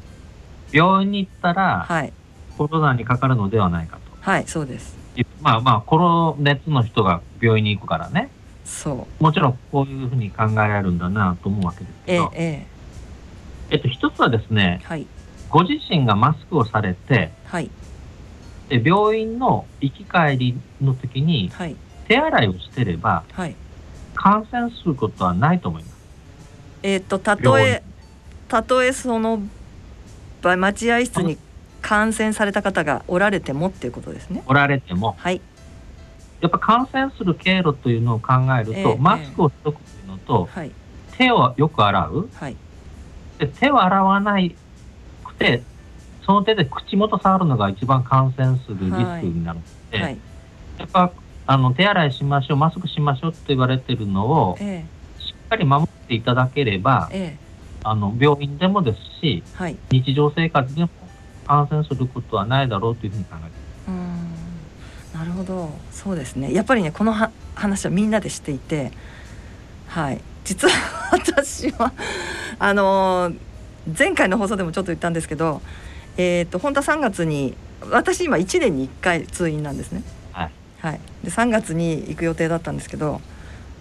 [0.70, 2.12] 病院に行ったら、はい、
[2.58, 4.02] コロナにかかるのではないかと。
[4.20, 4.96] はいそうです。
[5.40, 8.28] まあまあコロ熱の人が病院に行くからね。
[8.66, 12.71] そうもちろんこういうふうに考えられるんだなと思うわけですけど、ええ
[13.72, 15.06] えっと、一つはですね、はい、
[15.48, 17.70] ご自身がマスクをされて、はい、
[18.68, 21.74] で病院の行き帰りの時に、はい、
[22.06, 23.56] 手洗いをしてれば、はい、
[24.14, 25.96] 感染することはないと思います。
[26.82, 27.82] えっと、たとえ、
[28.48, 29.40] たとえその
[30.42, 31.38] 待合室に
[31.80, 34.42] 感染された方がおられてもっていうことですね。
[34.46, 35.16] おられても。
[35.18, 35.40] はい。
[36.42, 40.72] やっぱ感染する経路というのを考えると、えー、マスクをしとくというのと、はい、
[41.16, 42.56] 手をよく洗う、はい、
[43.38, 44.54] で手を洗わない
[45.24, 45.62] くて、
[46.24, 50.04] その手で口元触るのが一番感染するリスクになるので、はい。
[50.04, 50.18] はい、
[50.78, 51.12] やっぱ
[51.46, 54.84] あの手洗いしましょう、マスクしましょうって言われてるのを、え
[55.18, 57.36] え、しっかり守っていただければ、え、
[57.82, 60.90] あの病院でもですし、はい、日常生活でも
[61.46, 63.52] 感染することはないだろうというふうに考えてます。
[65.18, 66.54] なるほど、そうですね。
[66.54, 67.12] やっぱりね、この
[67.54, 68.92] 話はみんなでしていて、
[69.88, 70.74] はい、実は
[71.12, 71.92] 私は
[72.58, 73.32] あの
[73.98, 75.60] 前回の放送でもちょっと言ったんですけど、
[76.16, 77.56] えーと、本当は3月に
[77.90, 80.02] 私今1年に1回通院なんですね。
[80.32, 80.50] はい、
[80.80, 83.20] はい、で3月に行く予定だったんですけど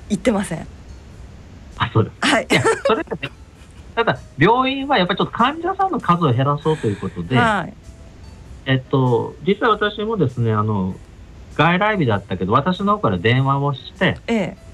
[0.10, 0.68] 行ってません。
[1.78, 2.48] あそうですはい。
[2.86, 3.30] それでね
[3.96, 7.74] ただ病院はやっぱりちょっと患者さんの数を減らそうということで、はい、
[8.66, 10.96] えっと実は私もですねあの
[11.56, 14.71] 外来日だったけど私の方から電話をして、ええ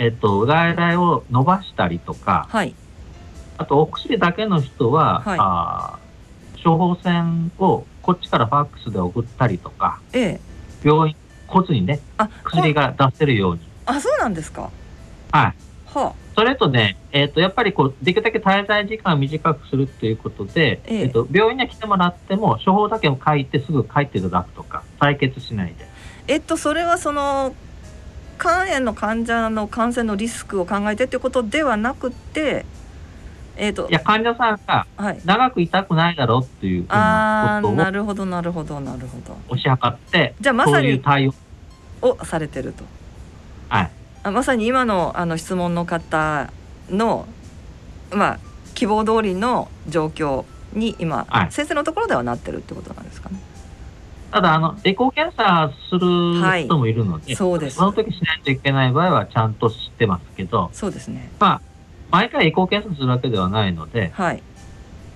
[0.00, 2.74] えっと、外来を伸ばしたりとか、はい、
[3.58, 5.98] あとお薬だけの人は、はい、あ
[6.64, 10.40] 処方箋をこっちからファックスで送ったりとか、ええ、
[10.82, 12.00] 病院個人にね
[12.44, 13.60] 薬が出せるように。
[13.84, 14.70] あそうなんですか。
[15.32, 15.54] はい。
[15.84, 21.00] はあ、それとね、えーと、やっぱりこうできるだけ滞在時間を短くするっていうことで、ええ。
[21.00, 25.86] えーと、病院には来てもらっても処方だけを書いてすぐ帰っていただくとか採血しないで。
[26.26, 27.54] えっとそれはその
[28.40, 32.64] 肝炎の患者の感染のリスクを考えてということではなくて、
[33.56, 34.86] えーと、いや患者さんが
[35.26, 39.36] 長く痛くないだろうっていうふうなことを、なるほどなるほどなるほど。
[39.50, 41.34] 押し量ってじゃあまさに対応
[42.00, 42.84] をされてると。
[43.68, 43.90] はい。
[44.22, 46.50] あまさに今のあの質問の方
[46.88, 47.26] の、
[48.10, 48.38] まあ、
[48.74, 53.36] 希望通りの状況に今、はい、先生のところではなってるってことなんですかね。
[54.30, 57.76] ただあの、エコー検査する人もいるので、はい、そうです。
[57.76, 61.32] その時しないといけない場合はちゃんと知ってますけど、そうですね。
[61.40, 61.60] まあ、
[62.10, 64.42] 毎回エコー検査するわけではないので、はい、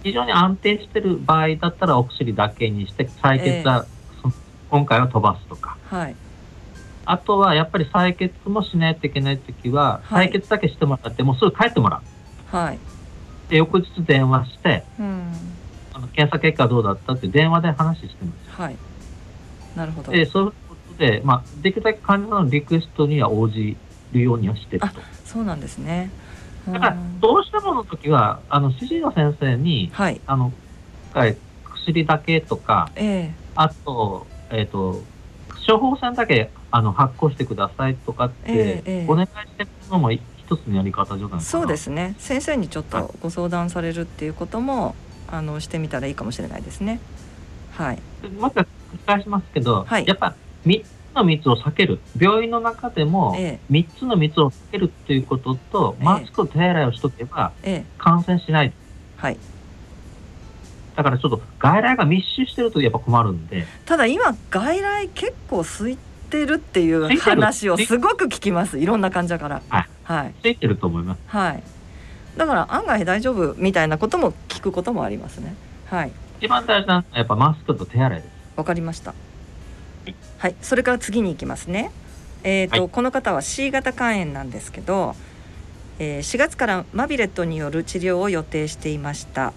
[0.03, 3.87] 非常に安定してる場合だったらお薬だけにして採血は、
[4.25, 4.33] えー、
[4.71, 6.17] 今回は飛ばすとか、はい、
[7.05, 12.03] あとはやっぱり採血もしないといけない時は、はい、採血だけしてもらってもうすぐ帰ってもら
[12.53, 12.57] う。
[12.57, 12.79] はい、
[13.49, 15.33] で翌日電話して、うん、
[15.93, 18.61] あの検査結果どうだったって電話で話してます。
[18.61, 18.77] はい
[19.77, 20.13] なるほど。
[20.13, 23.77] で、そういうことで、まあ、できるだけ患者さんのリクエストには応じ
[24.13, 24.89] るようにはしてると。
[25.25, 26.11] そうなんですね。
[26.67, 30.53] だからどうしてもの時はあの主治医の先生に、はい、あの
[31.65, 35.03] 薬だけとか、えー、あと,、えーと、
[35.67, 40.23] 処方箋だけあの発行してくださいとかって、お願いしてるのも一
[40.57, 44.95] つのやり方じゃないそうですね先生にちょっとご相談されるっていうことも
[45.31, 47.01] あのしてみたらいいかもしれないですね。
[47.73, 47.99] はい、
[48.39, 50.35] また繰り返しますけど、はい、やっぱ
[50.67, 52.01] 3つの密を避ける。
[52.19, 53.37] 病院の中でも
[53.71, 57.53] 3つの密を避けるっていうことと、ええ、マスク手洗いをしとけば
[57.99, 58.73] 感染しない、え、
[59.17, 59.37] はい。
[60.97, 63.67] だからちょっと外来が密集してるとやっぱ困るんで。
[63.85, 65.99] ただ今外来結構空い
[66.31, 68.79] てるっていう話をすごく聞きます。
[68.79, 69.63] いろんな患者から。
[69.69, 71.21] はい、はい、空いてると思います。
[71.27, 71.63] はい。
[72.37, 75.55] だから案外大丈夫みたいなことも聞くこともありますね。
[75.87, 76.13] はい。
[76.41, 79.15] 一番大事なのはやっぱマスクと手洗いですわかりました。
[80.39, 81.91] はい、それから次に行きますね。
[82.43, 85.15] えーと、はい、この方は C 型肝炎なんですけど、
[85.99, 89.53] えー、4月からマビレットによる治療を予定していました。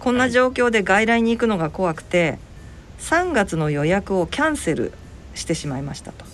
[0.00, 2.38] こんな状況で外来に行くのが怖くて
[2.98, 4.92] 3月の予約をキャンセル
[5.34, 6.24] してしまいましたと。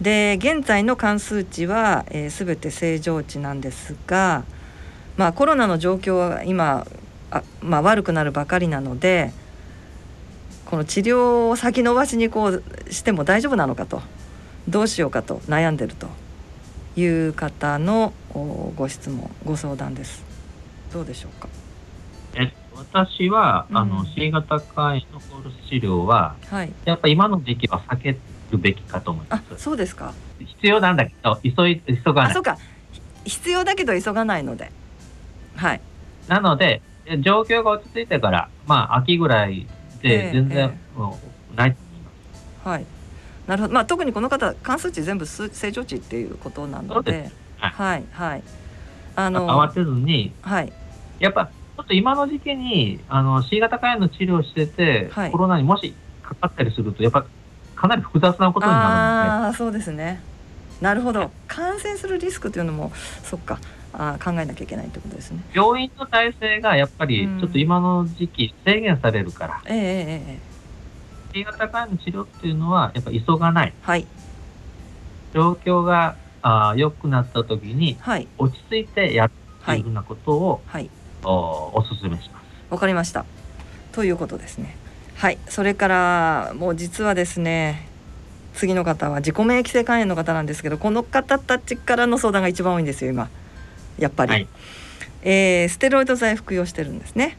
[0.00, 4.44] で現在の関数値は、えー、全て正常値なんですが、
[5.16, 6.86] まあ、コロナの状況は今
[7.30, 9.32] あ、まあ、悪くなるばかりなので
[10.68, 12.62] この治療を先延ばしにこう
[12.92, 14.02] しても大丈夫なのかと
[14.68, 16.08] どうしようかと悩んでると
[16.94, 18.12] いう方の
[18.76, 20.22] ご質問ご相談です。
[20.92, 21.48] どうでしょうか？
[22.34, 28.18] え私は、うん、あの C 型肝炎のコールス治療は、はい、やっぱ今の時期は避け
[28.50, 29.42] るべきかと思います。
[29.54, 30.12] あそうですか。
[30.38, 32.30] 必要なんだけど急い急がない。
[32.32, 32.58] あそうか
[33.24, 34.70] 必要だけど急がないので。
[35.56, 35.80] はい。
[36.28, 36.82] なので
[37.20, 39.66] 状況が落ち着いてからまあ秋ぐらい
[40.02, 40.98] で全然、ええ。
[40.98, 41.18] も
[41.52, 41.76] うない。
[42.64, 42.86] はい。
[43.46, 43.74] なるほど。
[43.74, 48.42] まあ特にこの方関数値全部正常値っていうことなので、はい、はい、はい、
[49.16, 50.72] あの慌てずに、はい。
[51.18, 57.24] やっぱちょっと今の時期にあの C 型肝炎の治療してて、はい、コロナにもしかかったりするとやっぱ
[57.74, 60.20] かなり複雑なことになるのであそうですね。
[60.80, 61.30] なるほど。
[61.48, 62.92] 感染するリスクというのも
[63.24, 63.58] そっか
[63.98, 65.42] あ考えなきゃいけないってことですね。
[65.52, 70.38] 病院の体制がやっぱりちょっと今の時期制限されるから、うん、ええええ。
[71.34, 74.06] C 型肝炎の治療っていうのはやっぱ急がない、はい、
[75.34, 79.32] 状況があ良くなった時に、はい、落ち着いてやる
[79.64, 80.88] というふうなことを、はい、
[81.24, 82.44] おおすすめします。
[82.70, 83.24] わかりました。
[83.92, 84.76] ということですね。
[85.16, 87.88] はい、それからもう実はですね
[88.54, 93.28] 次の方は自己免疫性肝炎の方なんですけどこの方たちからの相談が一番多いんですよ今
[93.98, 94.48] やっぱり、はい、
[95.22, 97.36] えー、ステロイド剤服用してるんですね、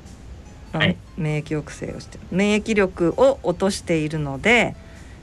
[0.73, 4.75] はい、免疫抑制をして免疫力を落としているので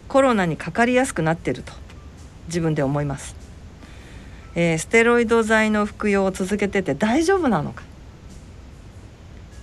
[0.09, 1.72] コロナにかかりやすくなってると
[2.47, 3.34] 自分で思います、
[4.55, 7.82] えー、ステロイド剤の服用を続けてて大丈夫なのか。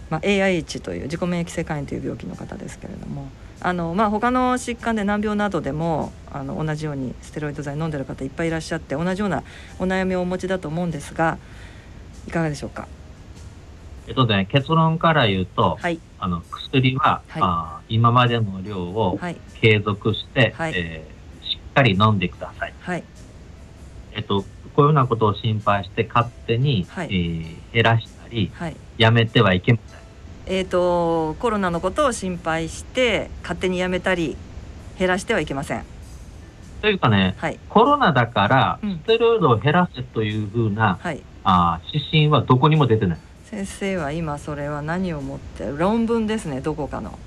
[0.09, 3.27] まあ、AIH という自己免疫性肝炎という病気の方ですけれども。
[3.63, 9.43] あの、まあ、他の疾患で難病などでもあの同じようにステロイド剤飲んでる方いっぱいいらっしゃって同じような
[9.79, 11.37] お悩みをお持ちだと思うんですが
[12.27, 12.87] いかがでしょうか？
[14.07, 19.19] えっとね、結論から言うと、はい、あの薬は、はい、あ今までの量を
[19.61, 22.73] 継続して、はい、えー、しっかり飲んでください。
[22.81, 23.03] はい、
[24.13, 24.47] えっと、こ
[24.77, 29.99] ういうようなことを心配して勝手に、はい、えー、減らしたり、はい、やめてはいけません。
[30.45, 34.35] えーと、コロナのことを心配して勝手にやめたり
[34.99, 35.85] 減らしてはいけません。
[36.81, 43.17] というかね、はい、コロナだからステロイドを減らせというふうな、はい、あ指針はどこにも出てない。
[43.45, 47.17] 先生は今それは何をもって論文ですねどこかの。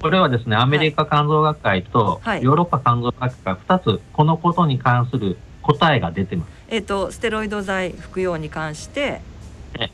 [0.00, 6.48] これはですねアメリカ肝臓学会とヨーロッパ肝臓学会2つこのことに関する答えが出てます。
[6.68, 9.20] えっ、ー、とステロイド剤服用に関して、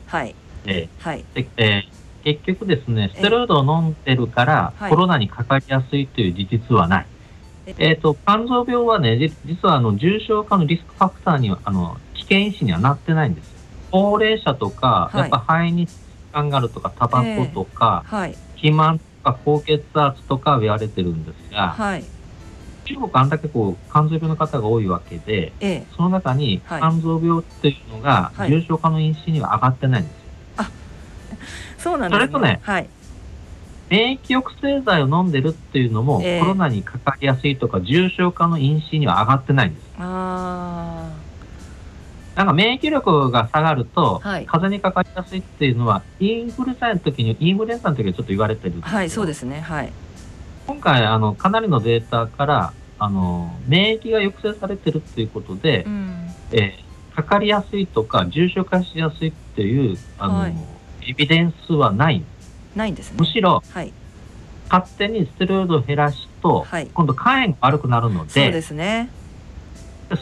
[0.05, 0.35] はい。
[0.65, 1.25] えー、はい。
[1.33, 7.05] でえー結局ですね、ステロイドを飲んでるから、コロナにかかりやすいという事実はない。
[7.77, 13.57] えっ、ー、と、肝臓病はね、実はあの重症化のリスクファクターには、あの、危険因子にはなってないんですよ。
[13.91, 15.91] 高齢者とか、やっぱ肺に疾
[16.33, 22.03] 患があるとか、タバコとか、えーはい、肥満とか高血圧とか言われてるんですが、はい、
[22.85, 30.17] 中国あんだけこう肝臓病の方が多いわけで、えー、その中に肝臓病っていうのが重症化の因子には上がってないんですよ。
[31.77, 32.89] そうなんです、ね、それとね、はい、
[33.89, 39.85] 免疫抑制剤を飲んでるっていうのも、えー、コロナにかかりやすいとか重症化の因子には上がってないんです。
[39.99, 41.09] あ
[42.37, 49.59] なんか免疫力が下がると、はい、風邪にかかりやすいっていうのはインフルエンザの時にインフルエンザの時はちょっと言われてるはいそうですね。
[49.59, 49.91] はい。
[50.67, 60.55] 今回あのかなりのデータからあの免疫が抑制されてるっていうことで、うん、えー、かかりやすいとか重症化しやすいっていうあの、はい、
[61.09, 62.23] エビデンスはない。
[62.75, 63.91] ないんです、ね、むしろ、はい、
[64.69, 69.09] 勝手にステロイドを減らすと、はい、今度肝炎が悪くなるのでそうですね。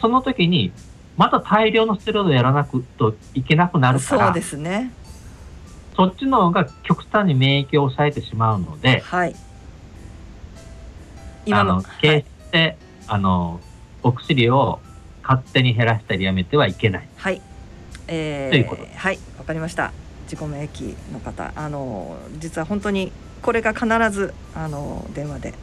[0.00, 0.72] その時に
[1.16, 4.92] また大量のステロイドをやらなくといけなくなるからそうですね
[5.96, 9.34] そっちの方が極端に免疫を抑えてしまうので、はい、
[11.46, 13.60] 今の決して、はい、あの
[14.02, 14.80] お薬を
[15.22, 17.08] 勝手に減らしたりやめてはいけない。
[17.16, 17.40] はい。
[18.08, 19.92] えー、ということはい、わかりました。
[20.24, 23.10] 自己免疫の方、あの実は本当に
[23.42, 25.54] これが必ずあの電話で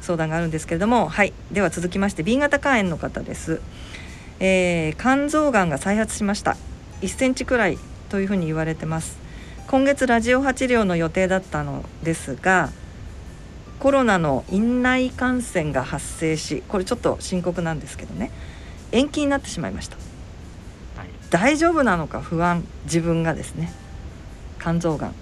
[0.00, 1.32] 相談があるんですけれども、はい。
[1.50, 3.60] では続きまして B 型肝炎の方です。
[4.40, 6.56] えー、肝臓がんが再発しました。
[7.02, 7.78] 1センチくらい
[8.08, 9.18] というふうに言われてます。
[9.66, 12.70] 今月ラジオ波治療の予定だったのですが、
[13.80, 18.30] コロナの院内感染が発生し、これちょっと深刻なんですけどね。
[18.90, 19.96] 延期になってしまいました、
[20.96, 22.64] はい、大丈夫なのか不安？
[22.84, 23.70] 自分がですね
[24.58, 25.14] 肝臓がん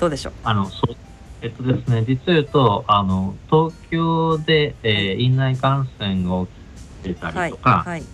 [0.00, 0.32] どうでしょう？
[0.42, 0.96] あのそう
[1.40, 6.52] えっとですね実を言うとあの東京で、えー、院内感染が起
[7.02, 8.04] きてたりとか、はいはい、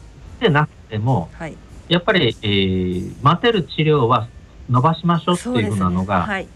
[0.40, 1.56] でなくても、はい、
[1.88, 4.28] やっぱり、えー、待てる治療は
[4.70, 6.48] 伸ばしましょうっていうふうなのが、ねはい、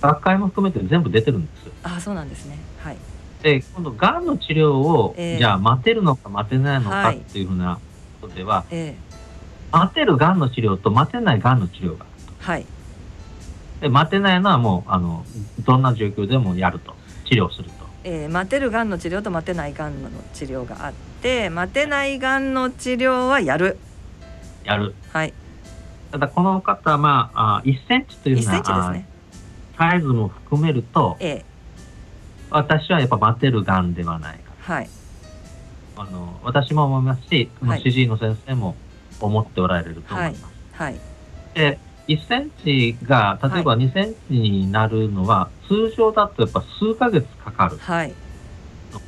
[0.00, 1.70] 学会も含めて全部出てるんです。
[1.82, 2.58] あそうなんですね。
[2.80, 2.96] はい。
[3.42, 7.78] で今度がんの治療を、えー、じゃあ待てるのか待てないのかっていうふうな
[8.20, 12.32] ことでは、えー、待てるがんの治療と待てないがんの治療があると。
[12.40, 12.66] はい、
[13.80, 15.24] で待てないのはもうあの
[15.64, 16.94] どんな状況でもやると
[17.26, 17.86] 治療すると。
[18.04, 20.92] えー、待てるがんの治療と待てないがんの治療があっ
[21.22, 23.78] て待てないがんの治療はやる。
[24.64, 24.94] やる。
[25.12, 25.32] はい。
[26.10, 29.06] ただこの方はまああ1センチというような、ね、
[29.76, 31.44] サイズも含めると、ええ、
[32.50, 34.88] 私はやっぱ待てるがんではないか、はい、
[35.96, 38.74] あの私も思いますし、はい、主治医の先生も
[39.20, 40.44] 思っておられると思います。
[40.72, 41.00] はい、はい、
[41.54, 48.14] で1センチが例えば2センチになるのは、通常だとやっぱ数ヶ月かかるので、はい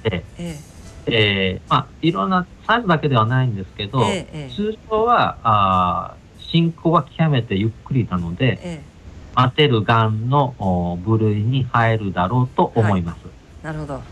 [0.03, 0.70] ええ
[1.07, 8.83] えー、まあ、いろんなサイズだけではないんですけど、ええ、通常はあ進行は極めてゆっくりなので、え
[9.35, 13.25] 待てるがんの部類に入るだろうと思います。
[13.25, 13.31] は
[13.63, 13.95] い、なるほど。
[13.95, 14.03] わ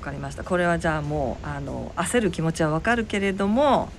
[0.00, 0.44] かりました。
[0.44, 3.90] これはじゃあもうあの焦る気持ちはわかるけれども、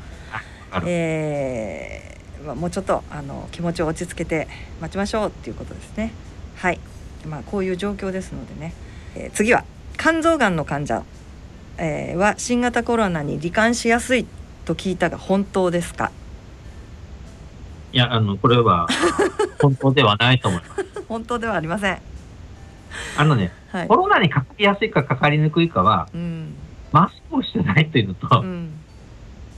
[0.86, 4.48] えー、まあ、もうちょっとあの気持ちを落ち着けて
[4.82, 6.14] 待ちましょうっていうことですね。
[6.56, 6.80] はい。
[7.28, 8.74] まあ、こういう状況ですのでね、
[9.16, 9.64] えー、次は
[9.98, 11.04] 肝臓がんの患者、
[11.78, 14.26] えー、は新型コロナに罹患しやすい
[14.65, 16.11] と聞いたが本当ですか？
[17.91, 18.88] いや、あの、これは、
[19.61, 21.03] 本当ではないと思います。
[21.07, 22.01] 本当ではありません。
[23.17, 26.55] あのね、はい、コロナにかかりやすいかかかりにくいかは、うん、
[26.91, 28.71] マスクをしてないっていうのと、うん、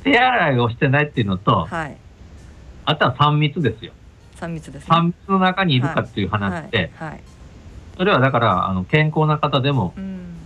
[0.03, 1.97] 手洗いをしてないっていうのと、はい、
[2.85, 3.93] あとは3密ですよ。
[4.37, 7.23] 3密です、ね、3密の中にいるかっていう話で、はい、はい、
[7.97, 9.93] それはだから、あの健康な方でも、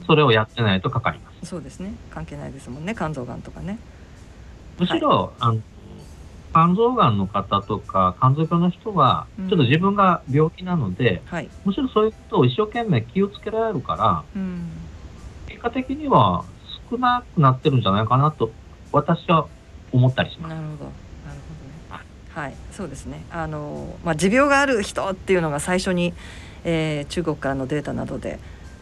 [0.06, 1.29] それをやってないとかかります。
[1.44, 1.94] そうですね。
[2.10, 3.80] 関係ないですもんね、肝臓がんとかね。
[4.78, 5.60] むしろ、あの
[6.54, 14.70] 肝臓がんの方とか肝臓病の人は、ちょっと自分が病気なので、うんはい、むしろそういうことを一生懸命気をつけられるから、うん、
[15.48, 16.44] 結果的には
[16.90, 18.52] 少なくなってるんじゃないかなと
[18.92, 19.48] 私は
[19.92, 20.56] 思ったりします。
[20.56, 20.84] なるほど。
[20.86, 20.94] なる
[21.26, 22.04] ほどね。
[22.34, 23.24] はい、そうですね。
[23.32, 26.14] あの、まあ、持病がある人っていうのが最初に、
[26.64, 28.40] えー、中国からのデータなどで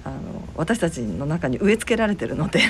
[0.07, 0.17] あの
[0.55, 2.61] 私たちの中に植え付けられてるので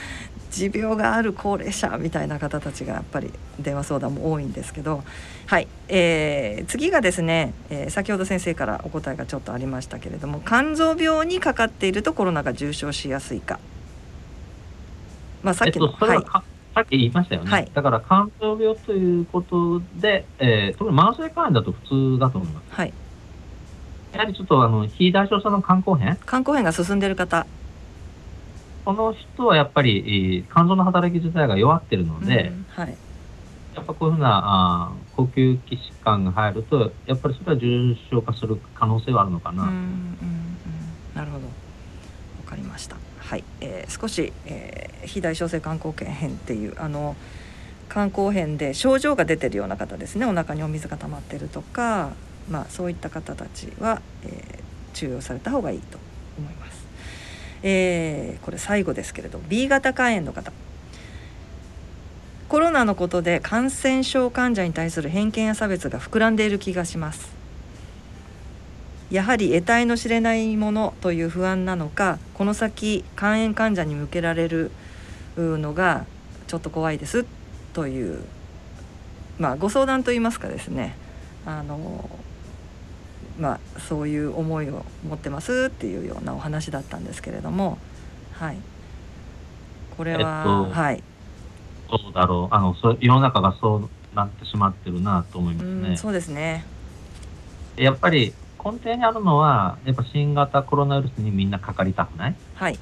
[0.50, 3.30] 持病がある高齢者みたいな方たちがやっぱり
[3.60, 5.04] 電話相談も多いんですけど、
[5.46, 13.58] はいえー、次がですね、えー、先ほど先生からお答えがちょっとありましたけれども肝臓病にかかっているとコロナが重症しやすいか、
[15.42, 16.24] まあ、さっきの、えっと、はい。
[16.76, 22.64] さっき言いましたよね、はい、だから肝臓病ということで、えー、特に慢性肝炎だと普通だと思います。
[22.68, 22.92] はい、
[24.16, 27.46] やはりちょっとあの非代償性の肝硬変肝硬変が進んでいる方
[28.86, 32.96] この人はやっぱり、肝臓の働き自体が弱ってるので、うんはい、
[33.74, 39.64] やっぱこういうふうなあ呼吸器疾患が入ると、やっぱりそれは重症化する可能性はあるのかな。
[39.64, 40.56] うんうんうん、
[41.16, 41.46] なるほど。
[41.46, 41.50] わ
[42.46, 42.96] かりました。
[43.18, 47.16] はい、えー、少し、えー、非代償性肝硬変っていうあの
[47.90, 50.26] 肝硬変で症状が出てるような方ですね。
[50.26, 52.12] お腹にお水が溜まってるとか、
[52.50, 55.98] まあそういった方たちは、えー、治療された方がいいと
[56.38, 56.86] 思います。
[57.62, 60.52] えー、これ最後ですけれど B 型肝炎の方
[62.48, 67.34] コロナのことで感染症患者に対する偏見や差別が膨らんでいる気がします
[69.10, 74.70] やはり得体の知れないものという不安なのかこの先肝炎患者に向けられる
[75.36, 76.04] のが
[76.46, 77.24] ちょっと怖いです
[77.72, 78.22] という
[79.38, 80.96] まあ、ご相談といいますかですね
[81.44, 82.08] あの
[83.38, 87.78] まあ、そういう思いを持ってますっていうようなお話だったんですけれども、
[88.32, 88.56] はい、
[89.96, 91.02] これは、えっと、はい、
[91.90, 92.54] どうだろう。
[92.54, 95.96] あのそ世の中がそうなってしまってるなと思いますね。
[95.96, 96.64] そうですね。
[97.76, 98.32] やっぱり
[98.64, 102.78] 根底にあるのはやっぱ新型コロナウイルスにみんなかかりたくない、はい、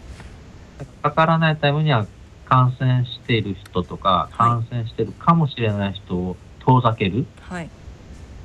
[1.02, 2.06] かからないためには
[2.46, 7.70] 感染している人とか、感染しているかもしれない人を遠ざける、はい、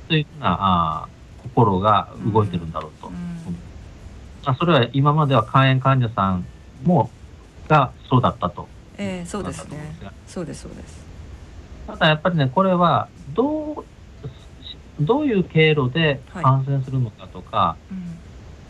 [0.08, 1.08] というふうなあ
[1.60, 3.08] 心が動いてるんだろうと。
[3.08, 3.14] うん
[4.44, 6.46] まあ、それは今までは肝炎患者さん
[6.84, 7.10] も
[7.68, 8.68] がそうだったと。
[8.96, 9.96] えー、そうですね。
[10.26, 11.04] そうですそうです。
[11.86, 13.84] ただやっぱりねこれはどう
[15.00, 18.18] どういう経路で感染するのかとか、はいうん、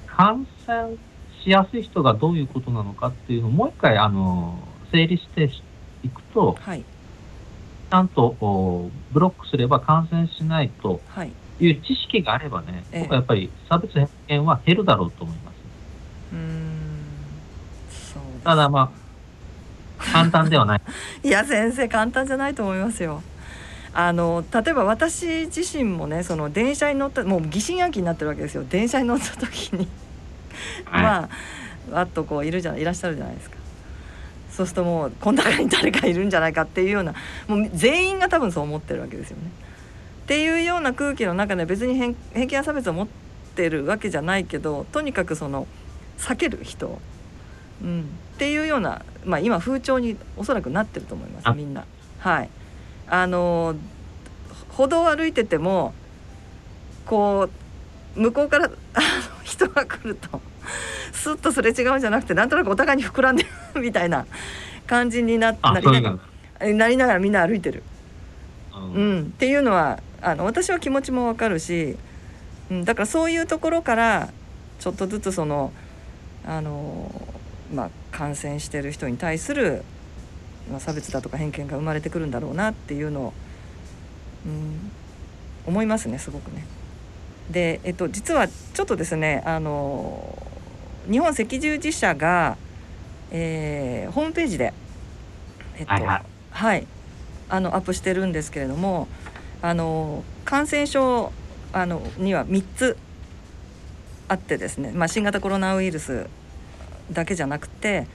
[0.07, 0.97] 感染
[1.43, 4.59] しやすい人がどういうことなのかっていうのをもう一回あの
[4.93, 5.51] 整理して
[6.05, 11.33] いくと、はい、ちゃんとブロックすれば感染しないとい
[11.69, 15.55] う知識があればね、はい、僕はやっぱり差別偏見は減るだろうと思います。
[16.33, 16.71] うん
[18.45, 18.91] ただま
[19.99, 20.81] あ簡単ではない。
[21.23, 23.23] いや先生簡単じゃないと思いますよ。
[23.93, 29.89] あの例えば私自身もねその電車に乗ったもう疑心暗鬼になってるわけですよ電車に乗った時に
[30.91, 31.29] まあ
[31.91, 33.57] わっとこういるじゃいらっしゃるじゃないですか
[34.51, 37.15] そうするともうこの中に誰かいるんじゃないかっていうような
[37.49, 39.51] もう全員が多分そう思ってるわけですよね。
[40.31, 43.09] っていうような空気の中で別に偏見や差別を持っ
[43.57, 45.67] てるわけじゃないけどとにかくその
[46.19, 47.01] 避ける人、
[47.83, 48.03] うん、
[48.37, 51.85] っていうような、まあ、今風潮におそらくなってると思いますみんな。
[52.21, 52.49] はい。
[53.09, 53.75] あの
[54.69, 55.95] 歩道を歩いてても
[57.07, 57.49] こ
[58.17, 58.73] う向こうからあの
[59.43, 60.41] 人が来ると
[61.11, 63.43] スッとすれ違うんじゃなくてなんとなくお互いに膨らんで
[63.75, 64.27] るみたいな
[64.87, 66.21] 感じにななりなが
[66.61, 67.83] らなりながらみんな歩いてる。
[68.73, 71.97] うん、っていうのはあの私は気持ちもわかるし、
[72.71, 74.31] うん、だからそういうところから
[74.79, 75.73] ちょっとずつその
[76.47, 77.11] あの、
[77.73, 79.83] まあ、感染してる人に対する
[80.71, 83.33] まあ、差別だとか偏見が生まれてくるんだろうなっていうのを、
[84.47, 84.91] うん、
[85.67, 86.65] 思いますねすごくね。
[87.51, 90.39] で、えっと、実はちょっとですねあの
[91.11, 92.57] 日本赤十字社が、
[93.33, 94.73] えー、ホームページで、
[95.79, 96.87] えっと、はい、はい、
[97.49, 99.09] あのアップしてるんですけれども
[99.63, 101.33] あの感染症
[101.73, 102.97] あのには3つ
[104.29, 106.27] あってですね、まあ、新型コロナウイルス
[107.13, 108.07] だけじゃなくて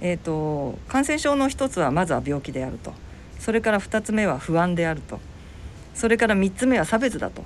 [0.00, 2.92] えーと、感染症の一つはまずは病気であると。
[3.38, 5.20] それから2つ目は不安であると。
[5.94, 7.42] それから3つ目は差別だと。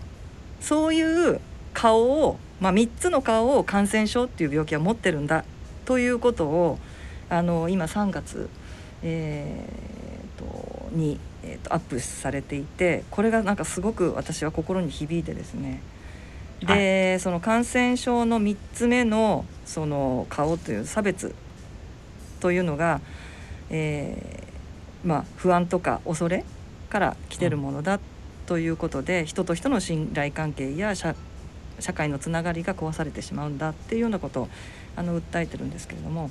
[0.61, 1.40] そういう
[1.72, 5.45] 顔を、まあ、3つの顔を感染症っていう病気は持ってるんだ
[5.84, 6.78] ということを
[7.28, 8.49] あの今3月、
[9.03, 15.80] えーと、に、えーと、アップされていてこれがなんかすごく私は心に響いてですね。
[16.61, 21.34] で、はい、その感染症の3つ目のその顔という差別
[22.40, 23.01] というのが、
[23.70, 26.45] えー、まあ、不安とか恐れ
[26.88, 28.01] から来てるものだ
[28.47, 31.14] ということで、うん、人と人の信頼関係や社
[31.80, 34.49] 社会のつながりが壊されてしまうんだっていうようなことを
[34.97, 36.30] あの訴えてるんですけれども、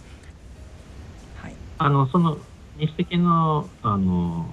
[1.35, 2.37] はい、あのその
[2.77, 4.47] 日赤のあの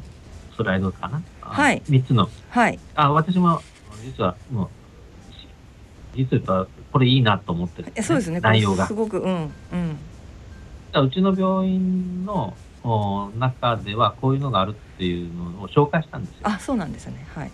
[0.60, 3.62] スライドかな、はい、3つの、はい、あ私も
[4.04, 4.68] 実はもう
[6.14, 8.40] 実はこれいいなと思ってる、ね、そうですね。
[8.40, 8.86] 内容が。
[8.86, 9.98] すごくうんうん。
[10.92, 12.52] うちの病院の
[13.38, 16.38] 中ではこういうのがあるっていうのを紹介したんですよ。
[16.42, 17.24] あそうなんですね。
[17.34, 17.50] はい。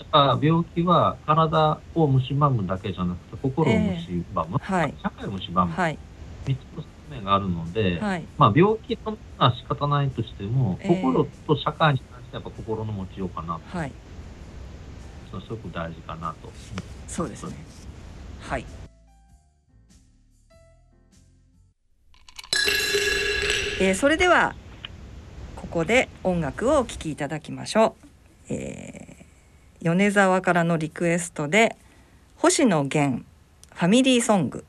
[0.00, 5.98] やっぱ病気は体を蝕むだけじゃなくて心を蝕む、えーはい、社会を蝕む、はい、
[6.44, 12.02] 3つの側面があるので、はい、まあ、病気とは仕方ないとしても、えー、心と社会に
[12.32, 13.92] やっぱ心の持ちようかなと、はい、
[15.30, 16.50] すごく大事かなと。
[17.06, 17.56] そうですね。
[18.40, 18.64] はい。
[23.80, 24.54] えー、それでは
[25.56, 27.96] ここで音楽をお聴きいただきましょ
[28.48, 31.76] う、えー、米沢からのリクエストで
[32.36, 33.24] 星野源
[33.74, 34.64] ファミリーソング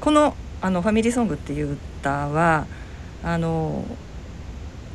[0.00, 2.66] このあのファミリーソングっていう歌は
[3.22, 3.84] あの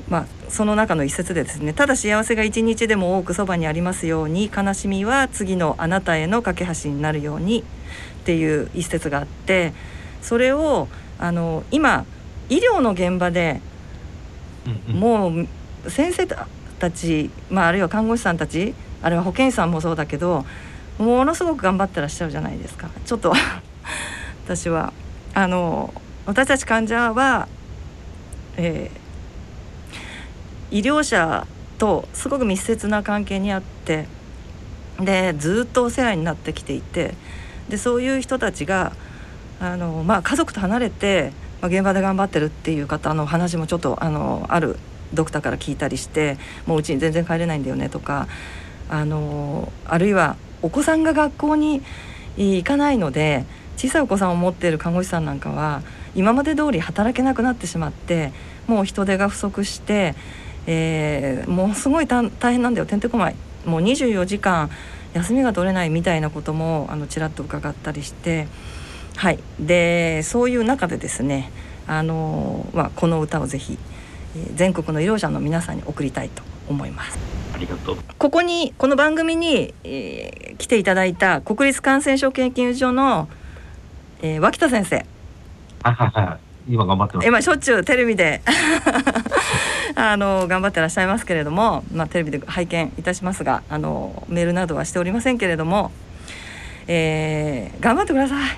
[0.09, 7.63] まあその中の一節でですねただ幸せが一日でも多くそばにありますように悲しみは次のあなたへの架け橋になるようにっ
[8.25, 9.73] ていう一節があって
[10.21, 10.87] それを
[11.19, 12.05] あの今
[12.49, 13.61] 医療の現場で、
[14.87, 15.47] もう
[15.89, 20.45] 先生たち、まあ、あるいは看護師さんたちあるいは保健師さんもそうだけど
[20.97, 22.89] ものすごく頑張ってらっしゃるじゃないですか。
[23.05, 23.33] ちょっと
[24.45, 24.93] 私は。
[25.33, 25.93] あの
[26.25, 27.47] 私たち患者は、
[28.57, 29.08] えー、
[30.71, 31.47] 医療者
[31.77, 34.07] とすごく密接な関係にあって
[34.99, 37.15] でずっとお世話になってきていて
[37.69, 38.91] でそういう人たちが
[39.59, 44.77] あの、まあ、家族と離れて、まあ、現場で頑張ってるっていう方の話もちょっとあのある
[45.13, 48.27] ドクターから聞いたりしてもううちに全然帰れないんだよねとか
[48.89, 51.81] あのあるいはお子さんが学校に
[52.37, 53.45] 行かないので
[53.77, 55.81] 小さいお子さんを持っている看護師さんなんかは
[56.15, 58.33] 今まで通り働けなくなってしまって
[58.67, 60.13] もう人手が不足して、
[60.71, 64.69] えー、もうすごい大変なんだよてんてこまいもう24時間
[65.13, 68.47] 休みが取れないみたいなこともあのちらっと伺ったりして
[69.15, 71.51] はいでそういう中でですね
[71.87, 73.79] あの、まあ、この歌をぜひ、
[74.37, 77.17] えー、全国の医療者の皆さんに送りたいと思います。
[77.55, 83.27] ありがとうここにこの番組に、えー、来ていただいた国立感染症研究所の、
[84.21, 84.97] えー、脇田先生。
[85.81, 86.49] はいはいはい。
[86.75, 87.27] 今頑張ってます。
[87.27, 88.43] 今しょっちゅうテレビで
[89.95, 95.91] あの頑張ってらっしゃいますけれども、まあ、テレビで拝見いたしますがあのメールなどはしておりませんけれども、
[96.87, 98.57] えー、頑張ってください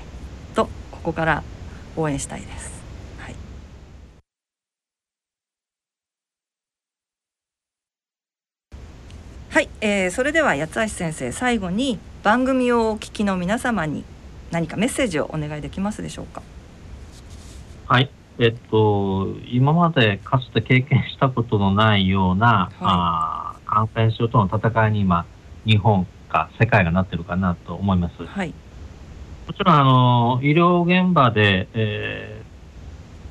[0.56, 1.44] とここから
[1.96, 2.72] 応援したいです。
[3.20, 3.36] はい、
[9.50, 14.04] はい、えー、それでは八橋先生最後に番組をお聞きの皆様に
[14.52, 16.42] 何かメッセージをお願いできますでしょうか？
[17.88, 18.10] はい
[18.42, 25.28] えっと、今までかつて経験したことのないような、はい、あ感染症との戦いに今、
[25.64, 28.26] 日本か世界がなってるかなと思います。
[28.26, 28.52] はい、
[29.46, 32.42] もちろんあの医療現場で、え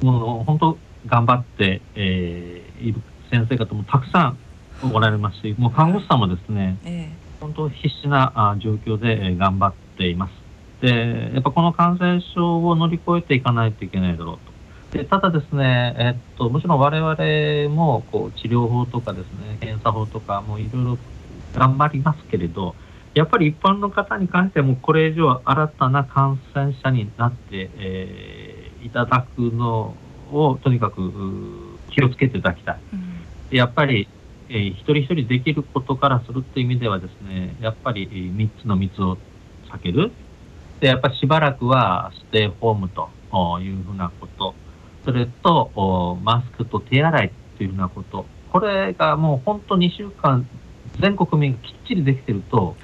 [0.01, 3.01] ー、もう本当頑張って、えー、いる
[3.33, 4.39] 先生方もたくさん
[4.95, 10.33] おられますし、もう看護師さんもですね、えー、本当必死なあ状況で、えー、頑張っています。
[10.83, 14.50] で、やっぱこの感染症を乗り越えていかないといけないだろうと。
[14.93, 20.99] でただですね、えっと、もちろん我々もこう治療法とかですね、検査法とかもいろいろ
[21.55, 22.75] 頑張りますけれど、
[23.15, 29.95] やっぱり一般の方に関してもこれ以上新たな感染者になって、えー、いただくの
[30.33, 31.01] をとにかく
[31.91, 32.81] 気をつけていただきたい。
[32.93, 32.97] う
[33.55, 34.09] ん、やっぱり、
[34.49, 39.19] えー、一人一人できることからするっていう意味ではですね、やっぱり3つの密を
[39.73, 40.11] 避ける。
[40.81, 43.09] で、やっぱりしばらくはステイホームと
[43.61, 44.55] いうふうなこと。
[45.05, 48.27] それと、マスクと手洗いっていうふうなこと。
[48.53, 50.47] これがもう本当2週間、
[51.01, 52.77] 全国民がきっちりできてると、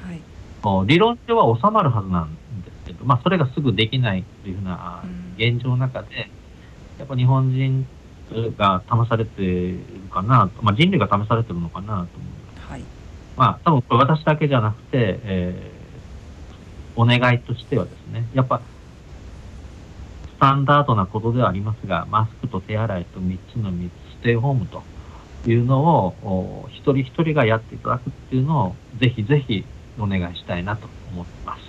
[0.62, 5.02] はい、理論上は収まるはずなんですけど、まあ、それがすぐできないというふうな
[5.36, 6.30] 現状の中で、
[6.98, 7.86] やっぱ日本人
[8.56, 9.78] が試されている
[10.10, 12.70] かなと、まあ、人類が試されてるのかなと思います。
[12.70, 12.84] はい、
[13.36, 18.75] まあ、多分これ私だけじゃなくて、えー、お願いとしてはですね、やっぱス
[20.46, 24.84] タンダードなことではありますが、マスクと手洗いと3つの3つ、ステイホームと
[25.44, 25.80] いうの
[26.22, 29.64] を、一人一人がやっていただくっていうのを、ぜひぜひ
[29.98, 31.62] お願いしたいなと思ってます。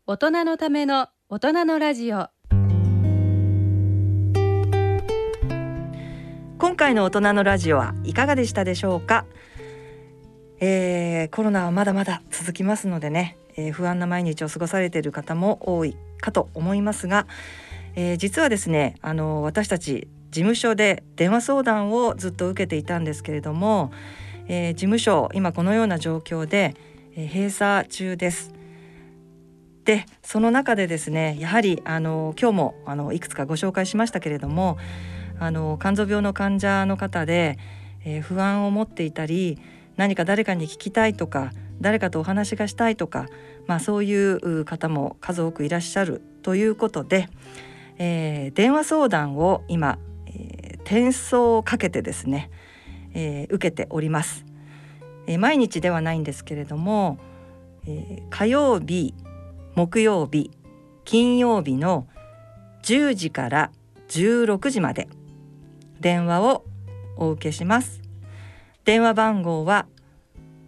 [0.06, 2.28] 大人のための大人のラジオ。
[6.58, 9.26] 今回の大人のラジオはいかがでしたでしょうか、
[10.58, 17.28] えー、コロナはまだまだ続きますのでね、えー、不安な毎日を過ごされている方も多いかと思いますが、
[17.94, 23.92] えー、実はですねあの私たち事務所で電話相談をずっと受けていたんですけれども、
[24.48, 26.74] えー、事務所今このような状況で、
[27.14, 28.52] えー、閉鎖中です。
[29.84, 34.76] でその中でですねやはりあの今日もあのいくつかご紹介しましたけれども
[35.38, 37.58] あの肝臓病の患者の方で、
[38.04, 39.58] えー、不安を持っていたり
[39.96, 43.26] 何か誰かに聞きたいとか誰かとお話がしたいとか、
[43.66, 47.28] まあ、そういう方も数多くいらっしゃるということで、
[47.98, 52.50] えー、電話相談を今、えー、転送をかけてですね、
[53.14, 54.44] えー、受けております、
[55.26, 57.18] えー、毎日ではないんですけれども、
[57.86, 59.14] えー、火曜日
[59.74, 60.50] 木曜日
[61.04, 62.08] 金曜日の
[62.82, 63.70] 10時から
[64.08, 65.08] 16時まで
[66.00, 66.64] 電話を
[67.16, 68.00] お受けします。
[68.84, 69.86] 電話番号は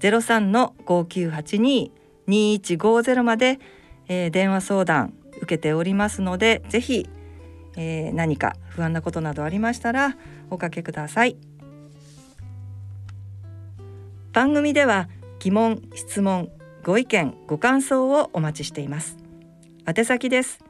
[0.00, 3.60] 03の5982-2150まで、
[4.08, 7.08] えー、電話相談受けておりますのでぜひ、
[7.76, 10.16] えー、何か不安なことなどありましたら
[10.50, 11.36] おかけください。
[14.32, 15.08] 番組では
[15.38, 16.50] 疑問質問
[16.86, 19.18] ご意見ご感想をお待ちしています。
[19.88, 20.60] 宛先です。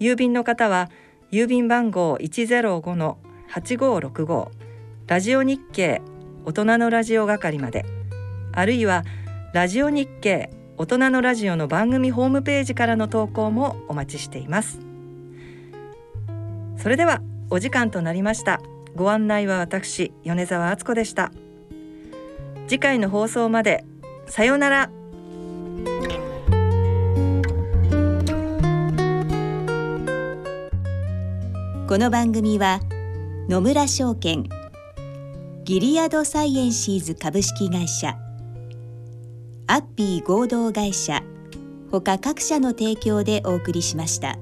[0.00, 0.88] 郵便の方は
[1.30, 4.48] 郵便番号105-8565
[5.06, 6.00] ラジオ日経
[6.46, 7.84] 大人のラジオ係まで
[8.52, 9.04] あるいは
[9.52, 10.48] ラジオ日経
[10.78, 14.80] 大人のラジオの番組ホームページからの投稿もお待ちしています。
[16.78, 18.62] それではお時間となりました。
[18.96, 21.30] ご案内は私米澤敦子でした。
[22.68, 23.84] 次回の放送まで
[24.28, 24.90] さようなら。
[31.88, 32.80] この番組は
[33.48, 34.44] 野村証券
[35.64, 38.16] ギリアドサイエンシーズ株式会社
[39.66, 41.22] アッピー合同会社
[41.90, 44.38] ほか各社の提供でお送りしました。